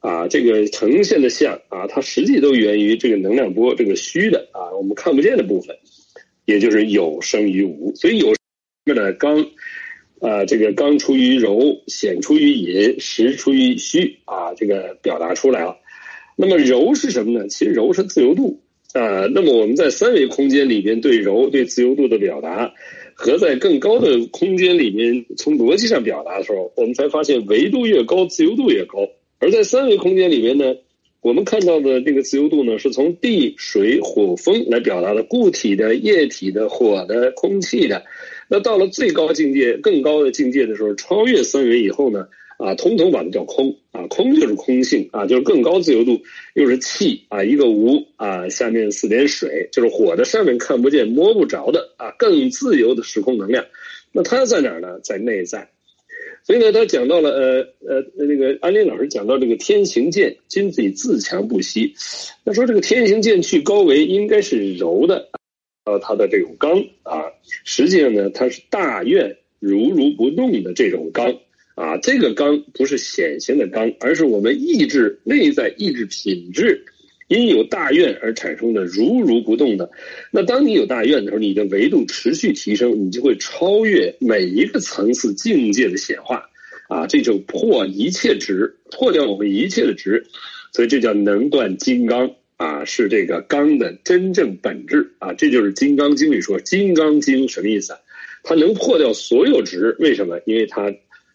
[0.06, 5.76] 啊，这个呈现的像啊，它实际都源于这个能量波，这个虚的啊，我们看不见的部分，
[6.46, 7.92] 也就是有生于无。
[7.96, 8.36] 所以有
[8.86, 9.12] 这个呢？
[9.14, 9.44] 刚
[10.20, 15.76] 啊，这个刚出于柔，显出于隐，实出于虚啊，这个表达出来了。
[16.36, 17.48] 那么柔是什么呢？
[17.48, 18.62] 其实柔是自由度
[18.94, 19.26] 啊。
[19.34, 22.72] 那么我们在三维空间里边对柔对自由度的表达，
[23.16, 29.00] 和在更高的空间里面从逻辑上表达的时候，我们才发现维度越高，自由度越高。
[29.46, 30.76] 而在三维空间里面呢，
[31.22, 38.04] 我们看到的这个自由度呢，是从地、水、火、风来表达的，固体的、液体的、火的、空气的。
[38.50, 42.28] 那到了最高境界、更高的境界的时候，超越三维以后呢，
[42.58, 46.20] 啊，统统把它叫空啊，空就是空性啊，就是更高自由度，
[46.56, 53.64] 又是气啊，一个无啊，下面四点水，就是火的上面看不见摸不着的啊，更自由的时空能量。
[54.12, 55.00] 那它在哪儿呢？
[55.04, 55.70] 在内在。
[56.46, 61.96] 所以呢，他讲到了呃呃那个安林老师讲到这个天行健，君子以自强不息。
[62.46, 65.28] 他说这个天行健去高维应该是柔的。
[65.86, 67.26] 呃，它的这种刚啊，
[67.64, 71.36] 实际上呢，它是大愿如如不动的这种刚
[71.76, 76.86] 啊，这个刚不是显形的刚，而是我们意志内在意志品质
[77.28, 79.90] 因有大愿而产生的如如不动的。
[80.32, 86.50] 那当你有大愿的时候，你的维度持续提升，你就会超越每一个层次境界的显化
[86.88, 90.26] 啊，这就破一切执，破掉我们一切的执，
[90.72, 92.32] 所以这叫能断金刚。
[92.58, 98.00] 啊，是这个刚的真正本质啊，这就是《金刚经》里说，《金刚经》什么意思啊？
[98.44, 100.40] 它能破掉所有执，为什么？
[100.46, 100.90] 因为它，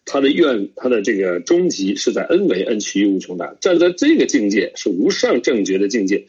[0.05, 6.25] 他的愿，他的这个终极是在 N 维 N 趋于无穷大，站在这个境界是无上正觉的境界，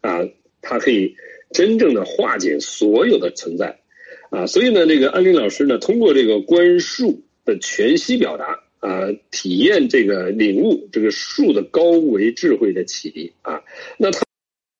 [0.00, 0.20] 啊，
[0.60, 1.14] 它可以
[1.52, 3.78] 真正的化解所有的存在，
[4.30, 8.58] 啊，所以呢，这个安林老师呢，通过这个观树的全息表达。
[8.82, 13.62] 啊，体验这个领悟这个树的高维智慧的启迪啊，
[13.96, 14.24] 那他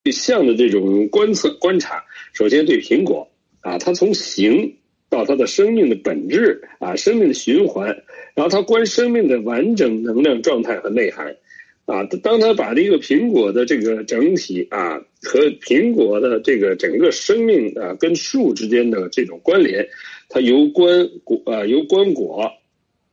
[0.03, 4.77] 对象的这种观测观察，首先对苹果啊，它从形
[5.13, 7.87] 到它的生命的本质啊，生命的循环，
[8.35, 11.37] 然后他观生命的完整能量状态和内涵
[11.85, 19.87] 啊，当他把这个苹果的这个整体啊和苹果的这个整个生命啊跟树之间的这种关联，
[20.31, 22.51] 他由观果啊由观果。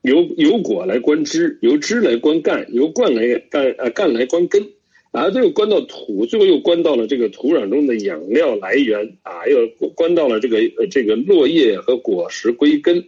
[0.03, 4.65] 由由果来观枝，由枝来观干，由干来干呃干来观根，
[5.11, 13.03] 啊，最后关到土，最后又关到了这个土壤中的养料来源啊，又关到了这个呃这个落叶和果实归根，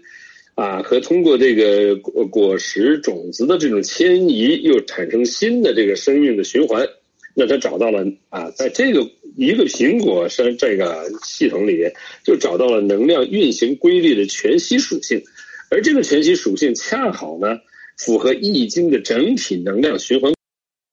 [0.55, 6.87] 啊，和通过这个果果实种子的这种迁移，又产生新的这个生命的循环，
[7.35, 11.83] 那他找到了啊，在这个一个苹果山这个系统里，
[12.25, 15.21] 就找到了能量运行规律的全息属性。
[15.69, 17.59] 而这个全息属性恰好呢，
[17.97, 20.33] 符合易经的整体能量循环，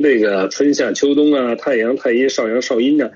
[0.00, 3.10] 那个春夏秋冬啊，太阳太阴少阳少阴啊，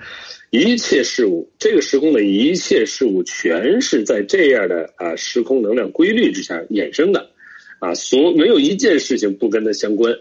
[0.50, 7.30] 一切事物，这个时空的一切事物，全是在这样的啊时空能量规律之下衍生的，
[7.78, 10.12] 啊，所没有一件事情不跟它相关，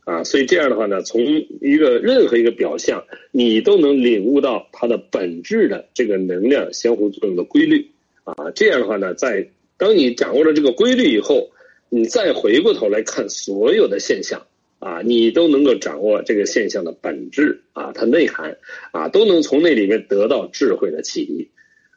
[0.00, 1.22] 啊，所以这样的话呢，从
[1.60, 7.88] 一个任何一个表象，你都能领悟到它的本质的这个能量相互作用的规律，
[8.24, 11.48] 啊，这样的话呢，在当你掌握了这个规律以后，
[11.88, 14.47] 你再回过头来看所有的现象
[14.78, 18.58] 啊，你都能够掌握这个现象的本质啊，它内涵
[18.92, 21.50] 啊，都能从那里面得到智慧的启迪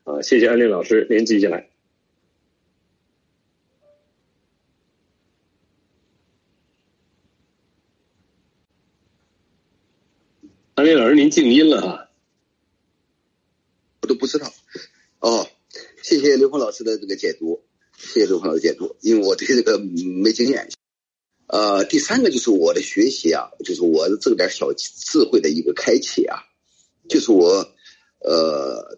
[0.04, 0.22] 啊。
[0.22, 1.70] 谢谢安利老师，您继续来。
[10.74, 12.10] 安利老师，您静音了啊？
[14.02, 14.52] 我都不知道
[15.20, 15.48] 哦。
[16.02, 17.62] 谢谢刘峰老师的这个解读。
[17.96, 20.68] 谢谢刘老师解读，因为我对这个没经验。
[21.52, 26.38] 呃，第三个就是我的学习啊，就是我的这点小智慧的一个开启啊，
[27.10, 27.68] 就是我
[28.22, 28.98] 呃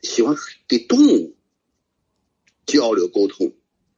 [0.00, 0.34] 喜欢
[0.66, 1.36] 对动物
[2.66, 3.52] 交流沟通。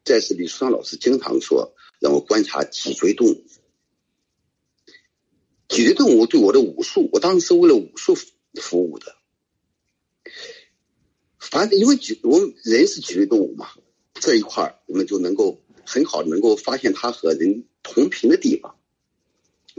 [0.05, 3.47] 这是李书昌老师经常说，让我观察脊椎动物。
[5.67, 8.15] 脊椎动物对我的武术，我当时是为了武术
[8.61, 9.17] 服务的。
[11.39, 13.71] 反正因为脊我们人是脊椎动物嘛。
[14.13, 18.77] 这一块我们就能够很好能够发现它和人同频的地方。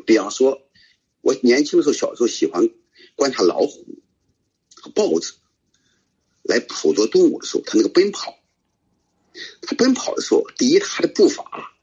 [0.05, 0.61] 比方说，
[1.19, 2.69] 我年轻的时候，小时候喜欢
[3.15, 3.85] 观察老虎
[4.75, 5.33] 和豹子
[6.43, 8.37] 来捕捉动物的时候，它那个奔跑，
[9.61, 11.75] 它奔跑的时候，第一，它的步伐，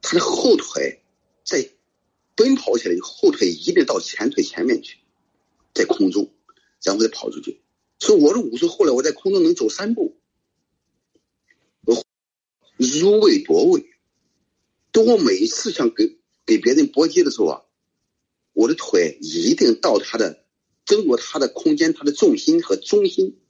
[0.00, 1.02] 它的后腿
[1.44, 1.70] 在
[2.34, 4.98] 奔跑起来以，后腿一定到前腿前面去，
[5.74, 6.32] 在空中，
[6.82, 7.60] 然后再跑出去。
[7.98, 10.18] 所以我的武术后来我在空中能走三步。
[12.78, 13.91] 入位夺位，
[14.92, 17.62] 当我每一次想给给别人搏击的时候啊，
[18.52, 20.44] 我的腿一定到他的，
[20.84, 23.40] 争夺他的空间，他的重心和中心，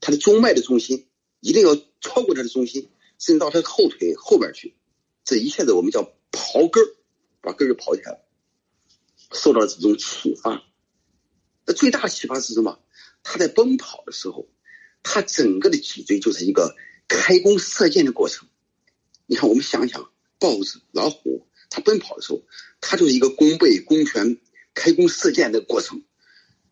[0.00, 1.08] 他的中脉的中心
[1.40, 4.76] 一定要超过他的中心，甚至到他的后腿后边去。
[5.24, 6.02] 这一切的我们叫
[6.32, 6.86] 刨根儿，
[7.40, 8.24] 把根儿刨起来。
[9.32, 10.62] 受到这种启发，
[11.64, 12.80] 那最大的启发是什么？
[13.22, 14.48] 他在奔跑的时候，
[15.02, 16.74] 他整个的脊椎就是一个
[17.06, 18.48] 开弓射箭的过程。
[19.26, 20.09] 你看，我们想想，
[20.40, 22.42] 豹子、老虎，它奔跑的时候，
[22.80, 24.38] 它就是一个弓背、弓拳，
[24.74, 26.02] 开弓射箭的过程，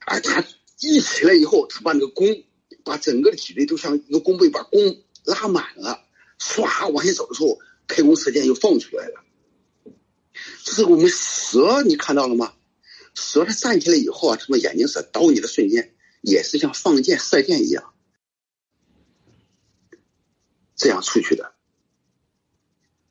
[0.01, 0.45] 啊，它
[0.81, 2.27] 一起来以后，他把那个弓，
[2.83, 4.81] 把整个的脊椎都像一个弓背，把弓
[5.25, 6.05] 拉满了，
[6.41, 9.25] 唰往前走的时候，开弓射箭又放出来了。
[10.65, 12.55] 这是我们蛇，你看到了吗？
[13.15, 17.93] 蛇它站起来以后啊，它们眼睛是倒你的瞬间，也是像放箭射箭一样，
[20.77, 21.58] 这样出去的。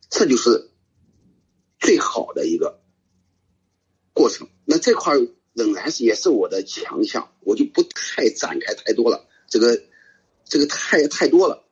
[0.10, 0.70] 这就是
[1.80, 2.82] 最好的一个
[4.14, 4.48] 过程。
[4.66, 5.14] 那这块
[5.54, 9.28] 仍然是也是我的强项，我就不太展开太多了。
[9.48, 9.84] 这个
[10.46, 11.64] 这个太太多了。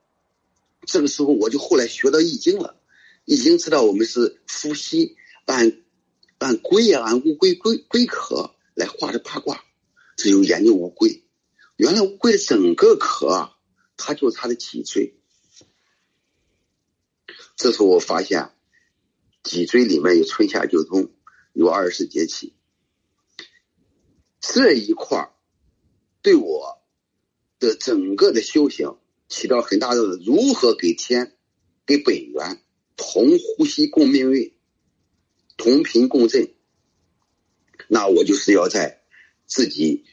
[0.88, 2.80] 这个时候我就后来学到易经了，
[3.26, 5.82] 易经知道我们是伏羲按
[6.38, 9.64] 按龟啊，按乌龟龟龟壳来画的八卦，
[10.16, 11.24] 只有研究乌龟。
[11.78, 13.58] 原来乌龟的整个壳啊，
[13.98, 15.16] 它就是它的脊椎。
[17.56, 18.52] 这时候我发现，
[19.44, 21.10] 脊椎里面有春夏秋冬，
[21.54, 22.54] 有二十四节气。
[24.40, 25.32] 这一块
[26.22, 26.82] 对我
[27.58, 28.98] 的整个的修行
[29.28, 31.36] 起到很大的如何给天、
[31.86, 32.62] 给本源
[32.98, 34.54] 同呼吸共命运、
[35.58, 36.54] 同频共振。
[37.88, 39.02] 那我就是要在
[39.46, 40.06] 自己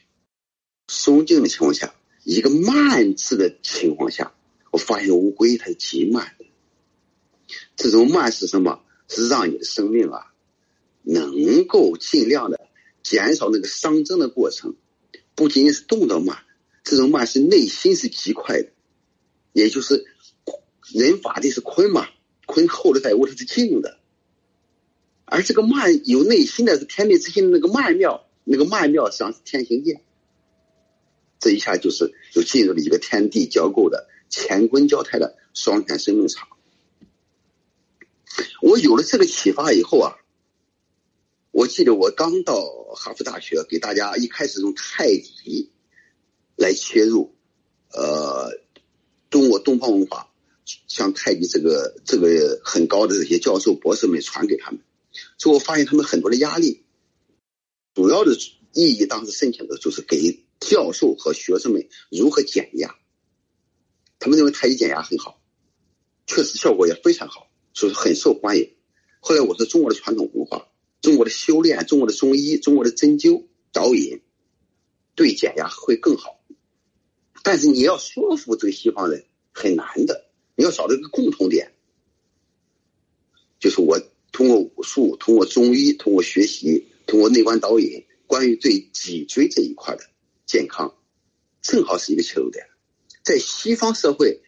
[0.87, 4.33] 松静的情况下，一个慢字的情况下，
[4.71, 6.42] 我发现乌龟它极慢的。
[7.83, 8.79] 这种慢是什么？
[9.09, 10.31] 是让你的生命啊，
[11.01, 12.69] 能够尽量的
[13.03, 14.75] 减少那个熵增的过程。
[15.35, 16.37] 不仅仅是动作慢，
[16.85, 18.69] 这种慢是内心是极快的。
[19.51, 20.05] 也就是
[20.93, 22.07] 人法的是坤嘛，
[22.45, 23.99] 坤厚的在物，它是静的。
[25.25, 30.01] 而这个慢有内心的是天地之心的那个曼妙，那个曼妙实际上是天行健。
[31.41, 36.47] 这一下就是就进入了一个天地交构的乾坤交泰的双全生命场。
[38.73, 40.17] 我有了这个启发以后啊，
[41.51, 42.55] 我记得我刚到
[42.95, 45.71] 哈佛大学，给大家一开始用太极
[46.55, 47.35] 来切入，
[47.91, 48.49] 呃，
[49.29, 50.33] 中国东方文化，
[50.87, 54.81] 像太极这个这个很高的这些教授博士们传给他们，
[55.37, 56.83] 所以我发现他们很多的压力，
[57.93, 58.35] 主要的
[58.73, 62.95] 意义当时申请的就是给教授和学生们如何减压，
[64.17, 65.39] 他们认为太极减压很好，
[66.25, 67.51] 确实效果也非常好。
[67.73, 68.71] 就是很受欢迎。
[69.19, 70.67] 后来我说中国的传统文化、
[71.01, 74.21] 中国的修炼、中国的中医、中国的针灸导引，
[75.15, 76.39] 对减压会更好。
[77.41, 81.73] 但是你要说服这个西方人很难的，你要找到一个共同点，
[83.59, 83.99] 就是我
[84.31, 90.03] 通过武术、通过中医、通过学习、通过内观导引，关于对脊椎这一块的
[90.45, 90.93] 健康，
[91.61, 92.65] 正好是一个切入点。
[93.23, 94.41] 在西方社会。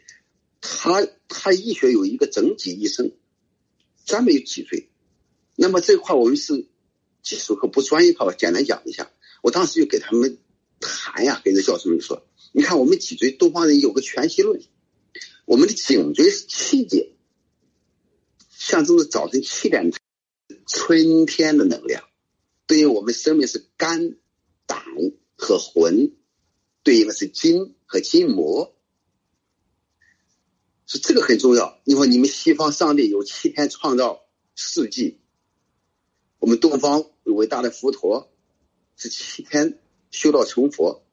[0.67, 3.11] 他他医学有一个整脊医生，
[4.05, 4.89] 专门有脊椎。
[5.55, 6.67] 那么这块我们是
[7.21, 9.11] 技术和不专业化，简单讲一下。
[9.41, 10.39] 我当时就给他们
[10.79, 14.59] 谈呀，跟着教授们说：“你看，我们脊椎，东方人有个全息论，
[15.45, 17.13] 我们的颈椎是气节，
[18.49, 19.93] 象征着早晨七点
[20.65, 22.03] 春天的能量，
[22.65, 24.17] 对应我们生命是肝、
[24.65, 24.83] 胆
[25.35, 26.15] 和魂，
[26.81, 28.71] 对应的是筋和筋膜。”
[30.87, 31.79] 是这个很重要。
[31.83, 34.25] 你说你们西方上帝有七天创造
[34.55, 35.19] 世纪，
[36.39, 38.31] 我们东方有伟大的佛陀
[38.95, 39.79] 是七天
[40.11, 41.03] 修道成佛，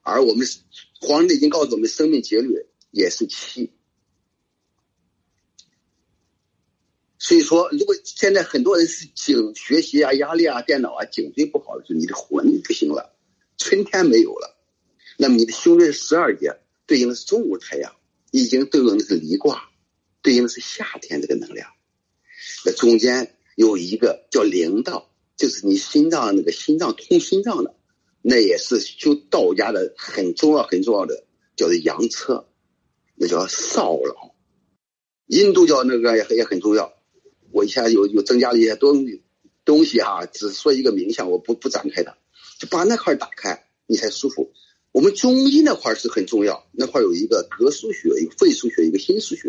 [0.00, 0.46] 而我们
[1.00, 3.72] 《黄帝已经》告诉我们生命节律也是七。
[7.18, 13.14] 所以说，如果现在很多人是颈学习啊、压力啊、电脑啊，颈椎不好的时候，你的魂不行了，
[13.58, 14.56] 春天没有了，
[15.16, 17.94] 那么你的胸椎十二节对应的是中午太阳。
[18.32, 19.68] 易经对应的是离卦，
[20.22, 21.70] 对应的是夏天这个能量。
[22.64, 27.74] 那中间有一个叫灵道，就是你心脏那个心脏通心脏的，
[28.22, 31.24] 那也是修道家的很重要很重要的，
[31.56, 32.48] 叫做阳车，
[33.14, 34.34] 那叫少老。
[35.26, 36.94] 印度教那个也也很重要。
[37.50, 39.06] 我一下有有增加了一些东
[39.64, 42.16] 东西哈，只说一个名相，我不不展开的，
[42.58, 44.54] 就把那块打开，你才舒服。
[44.92, 49.48] 我们中医那块是很重要，那块有一个膈腧穴，一个肺腧穴，一个心腧穴，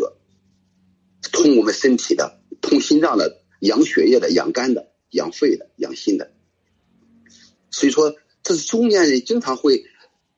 [1.30, 6.32] 通我们身体的，通心脏的，养血液的，养肝的，养肺的，养心的。
[7.70, 9.84] 所以说，这是中年人经常会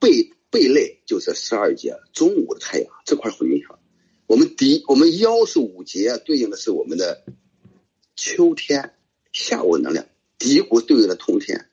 [0.00, 3.78] 背背累，就是十二节中午的太阳这块会影响。
[4.26, 7.22] 我们第我们腰是五节，对应的是我们的
[8.16, 8.94] 秋天
[9.32, 10.04] 下午能量，
[10.40, 11.65] 骶骨对应的冬天。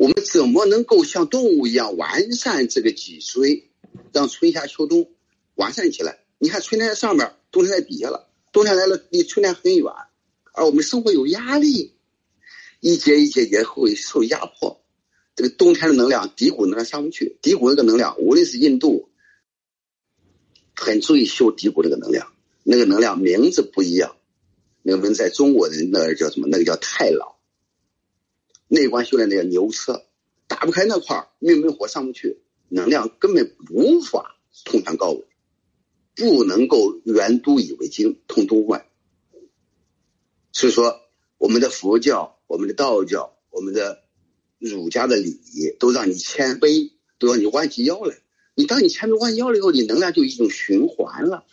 [0.00, 3.68] 我们怎么能够像动物一样完善这个脊椎，
[4.14, 5.10] 让春夏秋冬
[5.56, 6.20] 完善起来？
[6.38, 8.32] 你看，春天在上面，冬天在底下了。
[8.50, 9.92] 冬天来了，离春天很远，
[10.54, 11.92] 而我们生活有压力，
[12.80, 14.82] 一节一节节会受压迫。
[15.36, 19.10] 这个冬天的能量，低谷能量上不去，低谷那个能量，无论是印度，
[20.74, 22.32] 很注意修低谷那个能量，
[22.62, 24.16] 那个能量名字不一样，
[24.80, 26.48] 那个文在中国人那叫什么？
[26.50, 27.38] 那个叫太老。
[28.72, 30.04] 内观修炼那个牛车，
[30.46, 35.24] 打不开那块儿，命门火上不去，能量根本无法通向高维，
[36.14, 38.88] 不能够圆都以为经，通东外。
[40.52, 41.00] 所以说，
[41.36, 44.04] 我们的佛教、我们的道教、我们的
[44.60, 48.18] 儒家的礼仪，都让你谦卑，都让你弯起腰来。
[48.54, 51.44] 你当你谦卑弯腰了以后，你能量就一种循环了，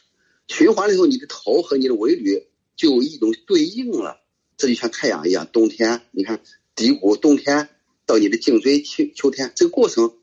[0.47, 2.45] 循环了以后，你的头和你的尾闾
[2.76, 4.22] 就有一种对应了。
[4.55, 6.41] 这就像太阳一样，冬天你看。
[6.78, 7.69] 骶骨冬天
[8.05, 10.15] 到你的颈椎秋秋天这个过程，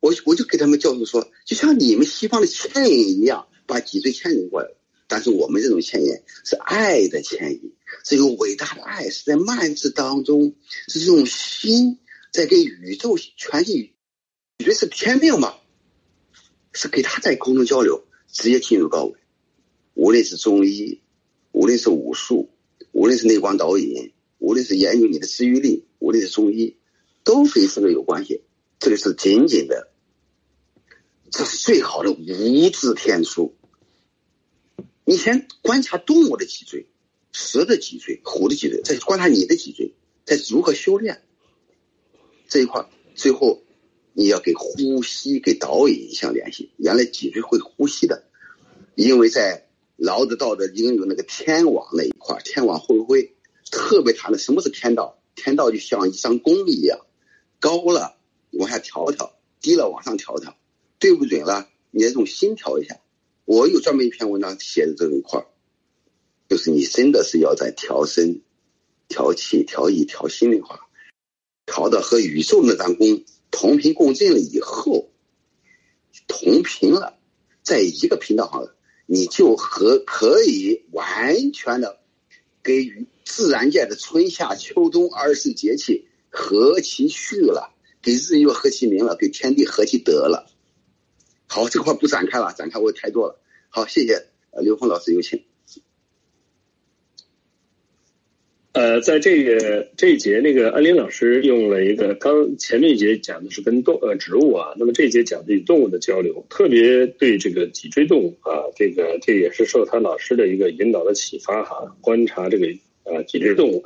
[0.00, 4.68] 我我就给他们教授说，就像你们西方的牵引一样，把脊椎牵引过来。
[5.08, 6.12] 但是我们这种牵引
[6.44, 7.72] 是爱的牵引，
[8.04, 10.54] 是有伟大的爱，是在慢字当中，
[10.88, 11.98] 是这种心
[12.32, 13.94] 在跟宇宙全体，
[14.58, 15.54] 宇宙是天命嘛，
[16.74, 19.18] 是给他在沟通交流，直接进入高维。
[19.94, 21.00] 无论是中医，
[21.52, 22.50] 无论是武术，
[22.92, 24.12] 无论是内观导引。
[24.42, 26.76] 无论是研究你的治愈力，无论是中医，
[27.22, 28.42] 都非这个有关系。
[28.80, 29.92] 这个是紧紧的，
[31.30, 33.54] 这是最好的无字天书。
[35.04, 36.88] 你先观察动物的脊椎、
[37.30, 41.22] 蛇的脊椎、虎的脊椎，再观察你的脊椎，再如何修炼
[42.48, 42.84] 这一块。
[43.14, 43.62] 最后，
[44.12, 46.72] 你要给呼吸、给导引相联系。
[46.78, 48.24] 原来脊椎会呼吸的，
[48.96, 53.36] 因为在老子、道德经有那个天网那一块，天网恢恢。
[53.72, 55.18] 特别谈的什么是天道？
[55.34, 57.00] 天道就像一张弓一样，
[57.58, 58.18] 高了
[58.50, 60.54] 往下调调，低了往上调调，
[60.98, 63.00] 对不准了，你用心调一下。
[63.46, 65.46] 我有专门一篇文章写的这一块儿
[66.48, 68.42] 就是你真的是要在调身、
[69.08, 70.86] 调气、调意、调心的话，
[71.64, 75.10] 调到和宇宙那张弓同频共振了以后，
[76.28, 77.18] 同频了，
[77.62, 78.68] 在一个频道上，
[79.06, 82.00] 你就和可以完全的
[82.62, 83.06] 给予。
[83.24, 90.50] 自然界的春夏秋冬二十四节气合其序了，给日月合其明了，给天地合其德了。
[91.46, 93.38] 好，这块不展开了，展开我太多了。
[93.68, 94.26] 好，谢谢
[94.62, 95.42] 刘峰老师，有请。
[98.72, 112.66] 呃，在这个这一节，那个安林老师用了一个刚前面一节讲的是跟动呃植物啊，那么这一节讲的与动物的交流，特别对这个脊椎动物啊，这个这也是受他老师的一个引导的启发哈，观察这个。
[113.04, 113.82] 啊，脊椎动物。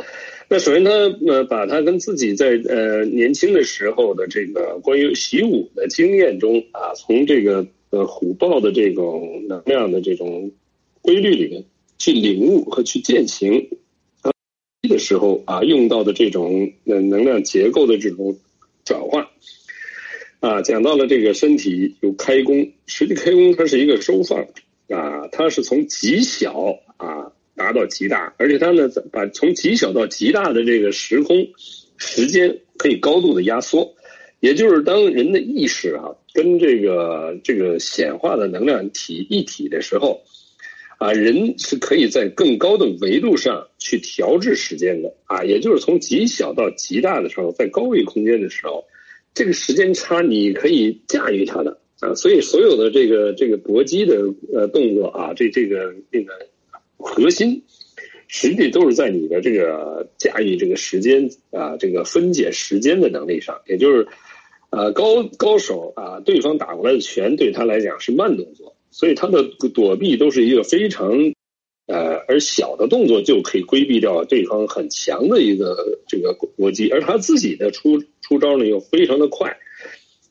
[0.48, 0.90] 那首先，他
[1.26, 10.52] 呃，把他跟自己在呃年轻的时候的这个关于习武的经验中啊，从这个呃虎豹的这种能量的这种
[11.02, 11.64] 规律里面
[11.98, 13.68] 去领悟和去践行
[14.22, 14.30] 啊
[14.88, 18.38] 的时候啊，用到的这种能能量结构的这种
[18.84, 19.26] 转换
[20.38, 24.46] 啊，讲到了这个身体有开弓，实际开弓它是一个收放
[24.90, 27.32] 啊，它是从极小啊。
[27.56, 31.48] 达到极大，而且它呢，把从极小到极大的这个时空
[31.96, 33.94] 时间可以高度的压缩，
[34.40, 40.20] 也就是当人的意识啊跟这个这个显化的能量体一体的时候，
[40.98, 48.84] 啊，人是可以在更高的维度上去调制时间的啊，也就是从极小到极大的时候，在高维空间的时候，
[49.32, 56.34] 这个时间差你可以驾驭它的啊，所以所有的这个这个搏击的呃动作啊，这这个那个。
[56.96, 57.62] 核心
[58.28, 64.08] 实际都是在你的这个驾驭这个时间啊，这个分解时间的能力上，也就是，
[64.70, 71.12] 呃，高高手啊，对方打过来的拳对他来讲是慢动作，所以他的躲避都是一个非常
[71.86, 79.56] 呃而小的动作就可以规避掉对方很强的一个这个搏击，而他自己的出出招呢又非常的快，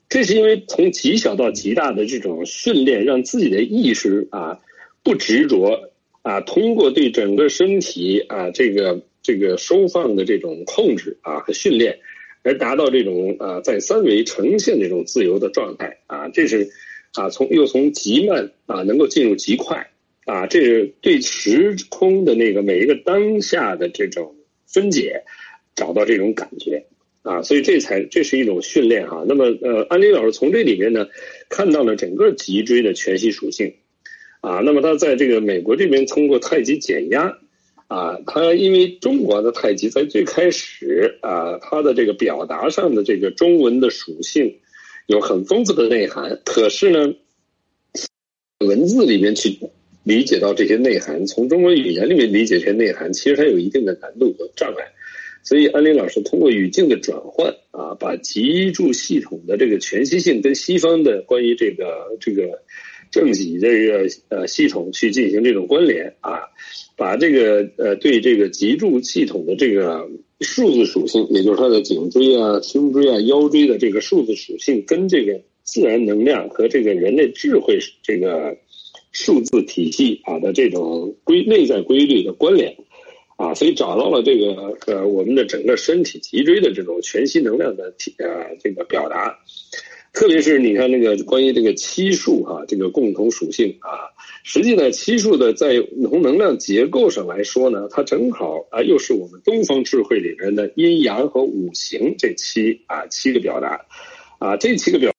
[0.09, 4.59] 这是因为从极小到极大的这种训练，让自己的意识啊
[5.01, 5.91] 不执着。
[6.26, 11.99] 啊，通过对整个身体啊这个这个收放的这种控制啊和训练，
[12.41, 16.67] 而达到这种啊在三维呈现这种自由的状态啊，这是
[17.13, 19.88] 啊从又从极慢啊能够进入极快
[20.26, 25.23] 啊，这是对时空的那个每一个当下的这种分解，
[25.76, 26.84] 找到这种感觉
[27.21, 29.23] 啊，所以这才这是一种训练哈。
[29.28, 31.05] 那么呃，安利老师从这里面呢，
[31.49, 33.71] 看到了整个脊椎的全息属性。
[34.45, 37.35] 啊，那么他在这个美国这边通过太极减压，
[37.87, 44.59] 啊，他因为中国的太极在最开始啊，它的这个表达上的这个中文的属性
[45.07, 47.15] 有很丰富的内涵，可是呢，
[48.59, 49.57] 文字里面去
[50.03, 54.85] 理解到这些内涵，从中国语言里面理解这些内涵，其实它有一定的难度和障碍。
[55.43, 61.85] 所以安林老师通过语境的转换啊，把脊柱系统的这个全息性跟西方的关于这个
[62.19, 62.61] 这个
[63.11, 66.39] 正脊这个呃系统去进行这种关联啊，
[66.95, 70.09] 把这个呃对这个脊柱系统的这个
[70.41, 78.55] 数字属性，也就是它的颈椎啊、胸椎啊、腰椎的这个数字属性，跟这个自然能量和这个人类智慧这个。
[79.17, 82.75] 数字体系啊的这种规内在规律的关联，
[83.37, 88.27] 啊，所以找到了这个呃我们的整个身体脊椎的这种全息能量的体呃
[88.61, 89.39] 这个表达，
[90.16, 94.09] 特别是你看那个关于这个七数哈这个共同属性啊，
[94.43, 95.76] 实际呢七数的在
[96.09, 103.86] 从能量结构上来说呢，它正好啊又是我们东方智慧里面的阴阳和五行这七啊七个表达，
[104.39, 105.11] 啊这七个表。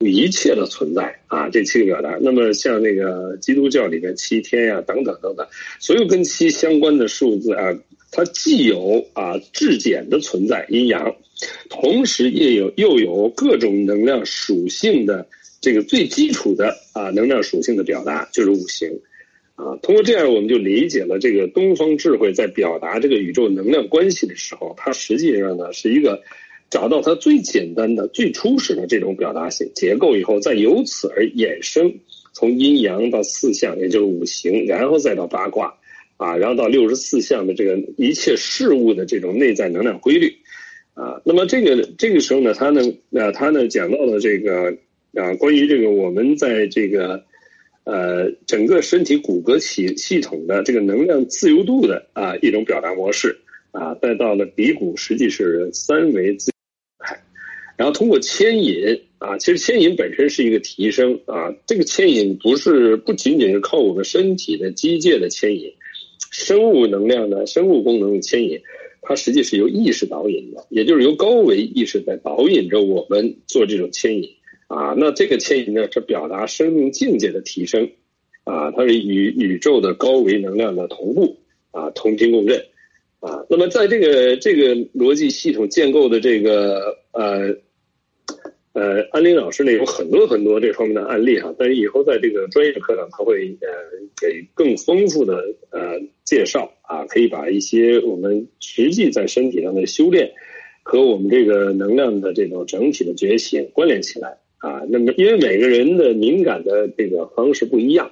[0.00, 2.18] 一切的存在啊，这七个表达。
[2.20, 5.46] 那么像那个基督教里面七天呀，等等等等，
[5.80, 7.72] 所有跟七相关的数字啊，
[8.14, 11.16] 它既有啊质简的存在阴阳，
[11.68, 15.26] 同时也有又有各种能量属性的
[15.60, 18.88] 这个最基础的啊能量属性的表达，就是五行
[19.56, 19.76] 啊。
[19.82, 26.22] 通过这样，我们就理解了这个东方智慧在表达这个宇宙能量关系的时候，它实际上呢是一个。
[26.70, 31.94] 找到它最简单的、最初始的这种表达性结构以后，再由此而衍生，
[32.32, 35.72] 从阴阳到四象，也就是五行，然后再到八卦，
[36.24, 40.34] 啊，然后到六十四项的这个一切事物的这种内在能量规律，
[40.94, 44.74] 啊，那么这个这个时候呢，他呢，呃，他呢讲到了这个
[45.12, 47.22] 啊，关于这个我们在这个
[47.84, 53.36] 呃整个身体骨骼系系统的这个能量自由度的啊一种表达模式，
[53.72, 56.50] 啊，再到了鼻骨，实际是三维自。
[57.76, 61.52] 然后通过牵引啊，其实牵引本身是一个提升啊。
[61.66, 65.72] 这个牵引不是不仅仅是靠我们身体的机械的牵引，
[66.30, 68.60] 生物能量的生物功能的牵引，
[69.02, 74.28] 它实际是由意识导引的，也就是由高维意识在导引着我们做这种牵引
[74.66, 74.94] 啊。
[74.96, 77.90] 那这个牵引呢，是表达生命境界的提升
[78.44, 81.36] 啊，它是与宇宙的高维能量的同步
[81.70, 82.58] 啊，同频共振
[83.20, 83.44] 啊。
[83.48, 87.56] 那么在这个这个逻辑系统建构的这个呃。
[88.74, 93.68] 呃，安林老师呢有很多很多这方面的案例哈，但是以后在这个专业课上他会呃
[94.20, 95.36] 给更丰富的
[95.70, 100.28] 呃介绍啊，可以把一些我们实际在身体上的修炼
[100.82, 104.82] 和我们这个能量的这种整体的觉醒关联起来啊。
[104.88, 108.10] 那么因为每个人的敏感的这个方式不一样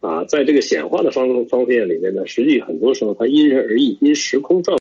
[0.00, 4.78] 啊，在这个显化的方方面里面呢，实际很多时候它因人而异，因时空状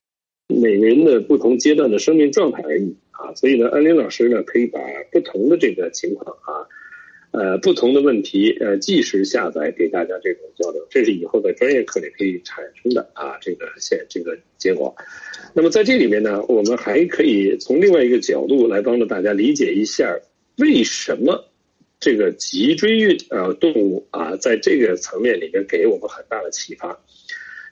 [0.50, 2.94] 每个人的不同阶段的生命状态而已。
[3.14, 4.80] 啊，所以呢，安林老师呢可以把
[5.12, 6.68] 不同的这个情况啊，
[7.32, 14.94] 呃，不同的问题呃，即时下载给大家这种交流，这是以后在专业课里可以产生的啊，这个现这个结果。
[15.54, 20.20] 那么在这里面呢，我们还可以从另外一个角度来帮助大家理解一下，
[20.58, 21.46] 为什么
[22.00, 27.00] 这个脊椎运呃动物啊，在这个层面里面给我们很大的启发。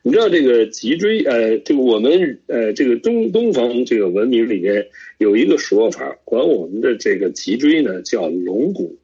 [0.03, 4.87] 你知道这个脊椎呃，这个我们呃，这个东东方这个文明里面
[5.19, 8.97] 有一个说法，管我们的这个脊椎呢叫龙骨，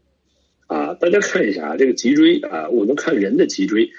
[0.66, 3.92] 啊，大家看一下啊，这个脊椎啊，我们看人的脊椎，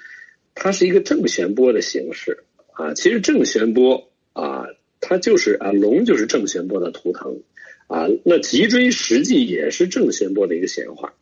[0.57, 2.43] 它是一个正弦波的形式
[2.73, 4.67] 啊，其实正弦波啊，
[5.01, 7.41] 它就是啊，龙就是正弦波的图腾
[7.87, 11.15] 啊，那脊椎实际也是正弦波的一个显化。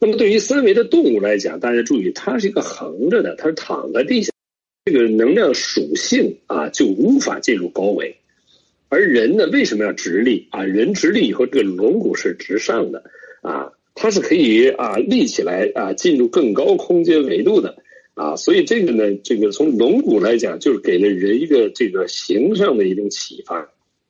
[0.00, 4.33] 那么对于三维的动物来讲，大家注意，它是一个横着的，它是躺在地下。
[4.86, 8.14] 这个能量属性啊，就无法进入高维，
[8.90, 10.62] 而人呢，为什么要直立啊？
[10.62, 13.02] 人直立以后，这个龙骨是直上的
[13.40, 17.74] 啊，它是可以啊立起来啊，进入更高空间维度的
[18.12, 23.66] 啊，所以这个呢，这个从龙骨来讲，就是给了人一个这个形上的一种启发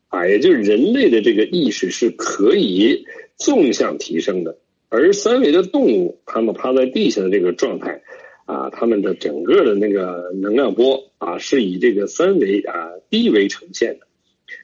[0.09, 3.07] 啊，也就是人类的这个意识是可以
[3.37, 4.59] 纵向提升的，
[4.89, 8.03] 而三维的动物，它们趴在地下的这个状态。
[8.47, 14.07] 啊，他们的整个的那个能量波啊，是以这个三维啊低维呈现的，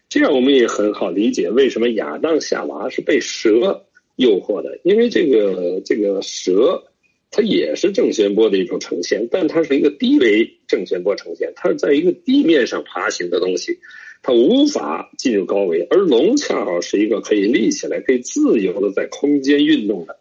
[0.09, 6.83] 这样我们也很好理解为什么亚当夏娃是被蛇诱惑的，因为这个这个蛇
[7.31, 13.78] 它也是正弦波的一种呈现，但它是一个低维正弦波呈现，它是在一个地面上爬行的东西，
[14.22, 20.18] 它无法进入高维，而龙恰好是一个可以立起来、可以自由的在空间运动的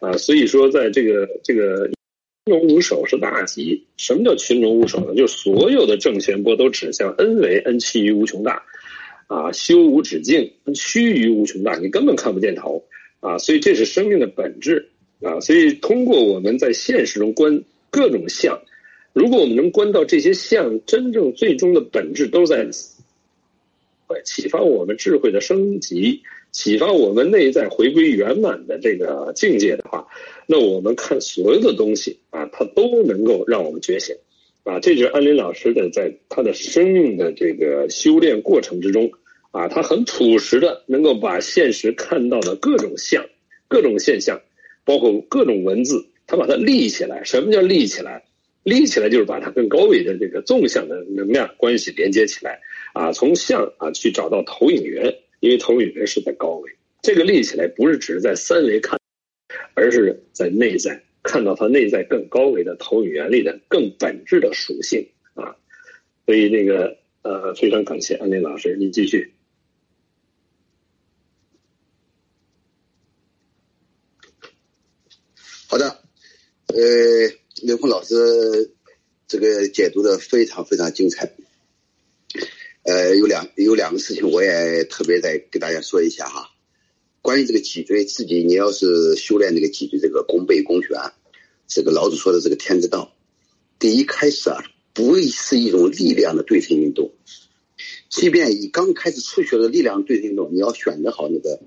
[0.00, 1.90] 啊，所以说在这个这个。
[2.44, 3.84] 群龙无首是大吉。
[3.96, 5.14] 什么叫群龙无首呢？
[5.14, 8.64] 就是所有的正弦波都指向 n 为，n 趋于无穷大，
[9.28, 12.84] 啊，修无止境，趋于无穷大，你根本看不见头，
[13.20, 14.88] 啊，所以这是生命的本质，
[15.20, 18.60] 啊，所以通过我们在现实中观各种相，
[19.12, 22.68] 如果我们能观到这些相真正最终的本质都在。
[24.08, 26.20] 会，启发我们智慧的升级，
[26.50, 30.06] 启发我们内在回归圆满的这个境界的话，
[30.52, 34.14] 那我们看所有的东西啊，它都能够让我们觉醒。
[34.64, 39.10] 啊，这就是安林老师的在他的生命的这个修炼过程之中，
[39.50, 43.24] 啊，他很朴实的能够把现实看到的各种像、
[43.66, 44.38] 各种现象，
[44.84, 47.24] 包括各种文字，他把它立起来。
[47.24, 48.22] 什么叫立起来？
[48.62, 52.60] 立起来就是把它跟高维的这个纵向的能量关系连接起来。
[52.92, 56.70] 啊，从像啊去找到投影源，因为投影源是在高维。
[57.00, 58.96] 这个立起来不是只是在三维看，
[59.74, 61.02] 而是在内在。
[61.24, 65.54] 看到他内在更高维的投影原理的更本质的属性啊，
[66.26, 69.32] 所以那个呃非常感谢安林老师，你继续。
[75.68, 76.02] 好的，
[76.66, 76.76] 呃，
[77.62, 78.14] 刘峰老师
[79.28, 81.32] 这个解读的非常非常精彩。
[82.82, 86.51] 呃，有两有两个事情，我也特别再给大家说一下哈。
[87.22, 90.98] 关于这个脊椎，自己你要是修炼这个脊椎，这个功背功悬，
[91.68, 93.14] 这个老子说的这个天之道，
[93.78, 94.60] 第一开始啊，
[94.92, 97.12] 不会是一种力量的对称运动。
[98.08, 101.60] 即便以刚开始初学的力量对称运动，你要选择好那个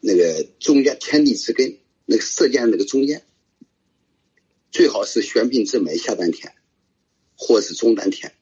[0.00, 3.22] 那个中间天地之根，那个射箭那个中间，
[4.72, 6.52] 最好是悬臂之门下丹田，
[7.36, 8.32] 或是中丹田。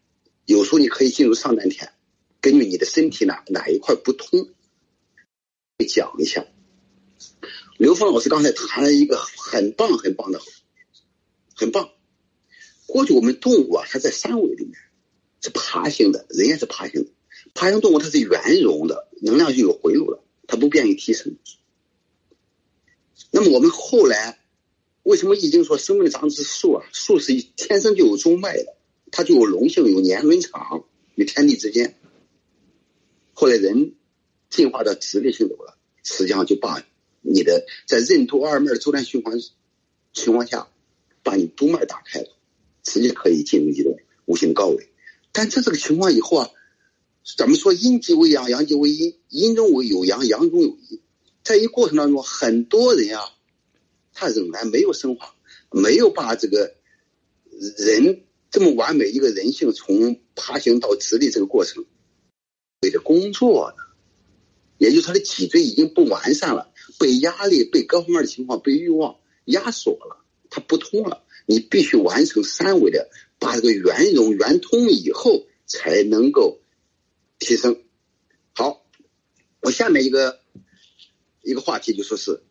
[0.47, 1.93] 有时候你可以进入上丹田，
[2.41, 4.49] 根据你的身体哪哪一块不通。
[5.87, 6.45] 讲一下，
[7.77, 10.41] 刘峰老师刚才谈了一个很棒很棒的，
[11.55, 11.91] 很棒。
[12.87, 14.75] 过去我们动物啊，它在三维里面
[15.41, 17.11] 是爬行的，人也是爬行的。
[17.55, 21.37] 爬行动物它是圆融的，能量就有回路了，它不便于提升。
[23.31, 24.41] 那么我们后来
[25.05, 26.85] 为什么易经说生命的长是树啊？
[26.93, 28.75] 树是天生就有中脉的，
[29.13, 31.97] 它就有龙性，有年轮长，与天地之间。
[33.33, 33.95] 后来人。
[34.51, 36.83] 进化到直立行走了，实际上就把
[37.21, 39.39] 你的在任督二脉的周转循环
[40.13, 40.69] 情况下，
[41.23, 42.29] 把你督脉打开了，
[42.83, 44.89] 直接可以进入一种无形高位。
[45.33, 46.51] 但这这个情况以后啊，
[47.37, 51.01] 咱们说阴极为阳，阳极为阴，阴中为有阳，阳中有阴，
[51.43, 53.23] 在一过程当中，很多人啊，
[54.15, 55.35] 他仍然没有升华，
[55.71, 56.75] 没有把这个
[57.77, 61.85] 人这么完美一个人性从爬行到直立这个过程，
[62.81, 63.88] 为了工作呢。
[64.79, 71.25] 也就是他的脊椎已经不完善了，被压力、被各方面的情况、被欲望压缩了，它不通了。
[71.47, 76.59] 你必须完成三维的，把这个圆融圆通以后，才能够
[77.39, 77.83] 提升。
[78.55, 78.85] 好，
[79.61, 80.41] 我下面一个
[81.43, 82.43] 一个话题就说是，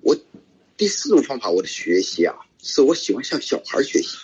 [0.00, 0.16] 我
[0.76, 4.16] 第四种方法，我的学习啊，是我喜欢向小孩学习。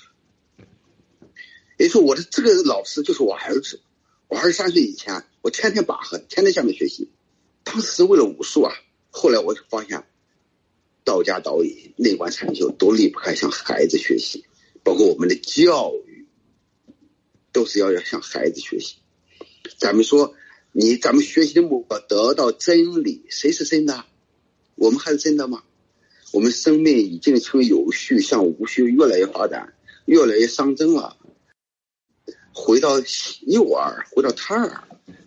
[1.78, 3.80] 也就是说，我的这个老师就是我儿子。
[4.28, 7.10] 我二十三岁以前，我天天把和，天天向他学习。
[7.64, 8.72] 当时为了武术啊，
[9.10, 10.04] 后来我就发现，
[11.04, 14.44] 道家导引、内观禅修都离不开向孩子学习，
[14.82, 16.26] 包括我们的教育，
[17.52, 18.96] 都是要要向孩子学习。
[19.78, 20.34] 咱们说，
[20.72, 24.04] 你咱们学习的目标得到真理，谁是真的？
[24.74, 25.62] 我们还是真的吗？
[26.32, 29.74] 我们生命已经从有序向无序越来越发展，
[30.04, 31.17] 越来越上真了。
[32.60, 33.00] 回到
[33.42, 34.82] 幼儿，回到胎儿，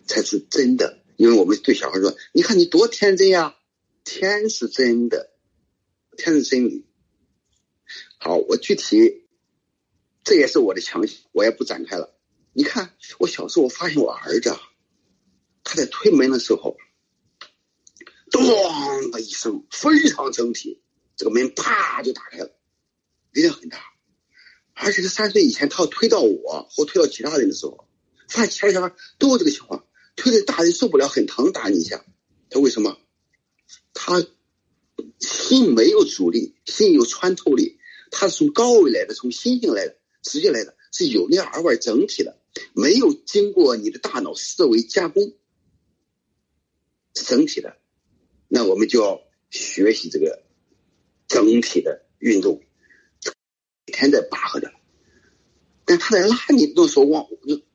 [0.06, 0.98] 才是真的。
[1.16, 3.56] 因为我们对小孩说：“你看你多天真呀，
[4.04, 5.30] 天是真的，
[6.18, 6.84] 天是真理。”
[8.20, 9.24] 好，我具体，
[10.24, 12.14] 这也是我的强项，我也不展开了。
[12.52, 14.54] 你看，我小时候我发现我儿子，
[15.64, 16.76] 他在推门的时候，
[18.30, 18.42] 咚
[19.10, 20.82] 的一声，非常整体，
[21.16, 22.50] 这个门啪就打开了，
[23.30, 23.91] 力量很大。
[24.84, 27.86] 而且他三岁以前，他要推到我或推到其他人的时候，
[28.28, 32.04] 发现其他小孩都有这个情况，推的大人受不了，很疼，打你一下。
[32.50, 32.98] 他为什么？
[33.94, 34.26] 他
[35.20, 37.78] 心没有阻力，心有穿透力，
[38.10, 42.36] 他是从高位来的，从心性来的，直接来的，是由内而外整体的，
[42.74, 45.32] 没有经过你的大脑思维加工，
[47.14, 47.76] 是整体的。
[48.48, 50.42] 那我们就要学习这个
[51.28, 52.60] 整体的运动。
[54.10, 54.72] 在拔河着，
[55.84, 57.26] 但他在拉你的时候，往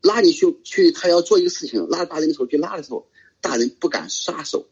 [0.02, 3.08] 拉你去去，他要做一个事情，拉大人的时候去拉的时候，
[3.42, 4.68] 大人不敢撒手，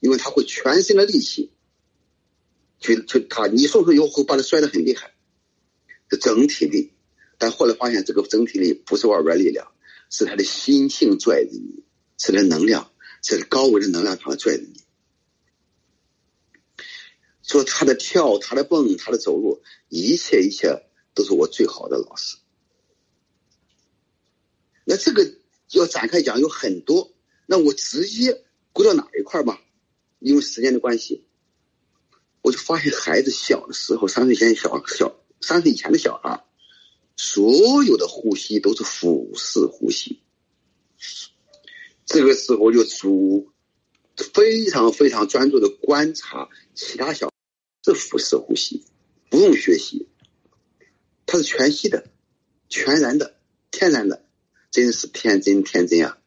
[0.00, 1.50] 因为他会全身的力气
[2.78, 5.14] 去去他，你松手以后会把他摔得很厉害，
[6.10, 6.92] 是整体力。
[7.36, 9.66] 但后来发现，这个整体力不是外边力量，
[10.08, 11.82] 是他的心性拽着你，
[12.18, 12.92] 是他能量，
[13.22, 14.83] 是高维的能量场拽着你。
[17.46, 20.82] 说他的跳，他的蹦，他的走路，一切一切
[21.14, 22.38] 都是我最好的老师。
[24.84, 25.30] 那这个
[25.70, 27.12] 要展开讲有很多，
[27.46, 28.42] 那我直接
[28.72, 29.60] 归到哪一块吧？
[30.20, 31.26] 因为时间的关系，
[32.40, 36.42] 我就发现孩子小的时候，三岁前小小三岁以前的小孩，
[37.16, 40.22] 所有的呼吸都是腹式呼吸。
[42.06, 43.50] 这个时候就主
[44.32, 47.30] 非常非常专注的观察其他小，
[47.84, 48.82] 是腹式呼吸
[49.28, 50.08] 不用学习，
[51.26, 52.06] 它是全息的、
[52.68, 53.34] 全然的、
[53.70, 54.24] 天然的，
[54.70, 56.18] 真是天真天真啊！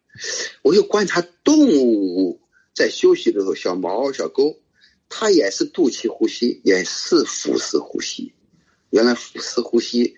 [0.62, 2.42] 我又观察动物
[2.76, 4.60] 在休息的时候，小猫、小狗，
[5.10, 8.34] 它也是肚脐呼吸，也是腹式呼吸。
[8.90, 10.16] 原来腹式呼吸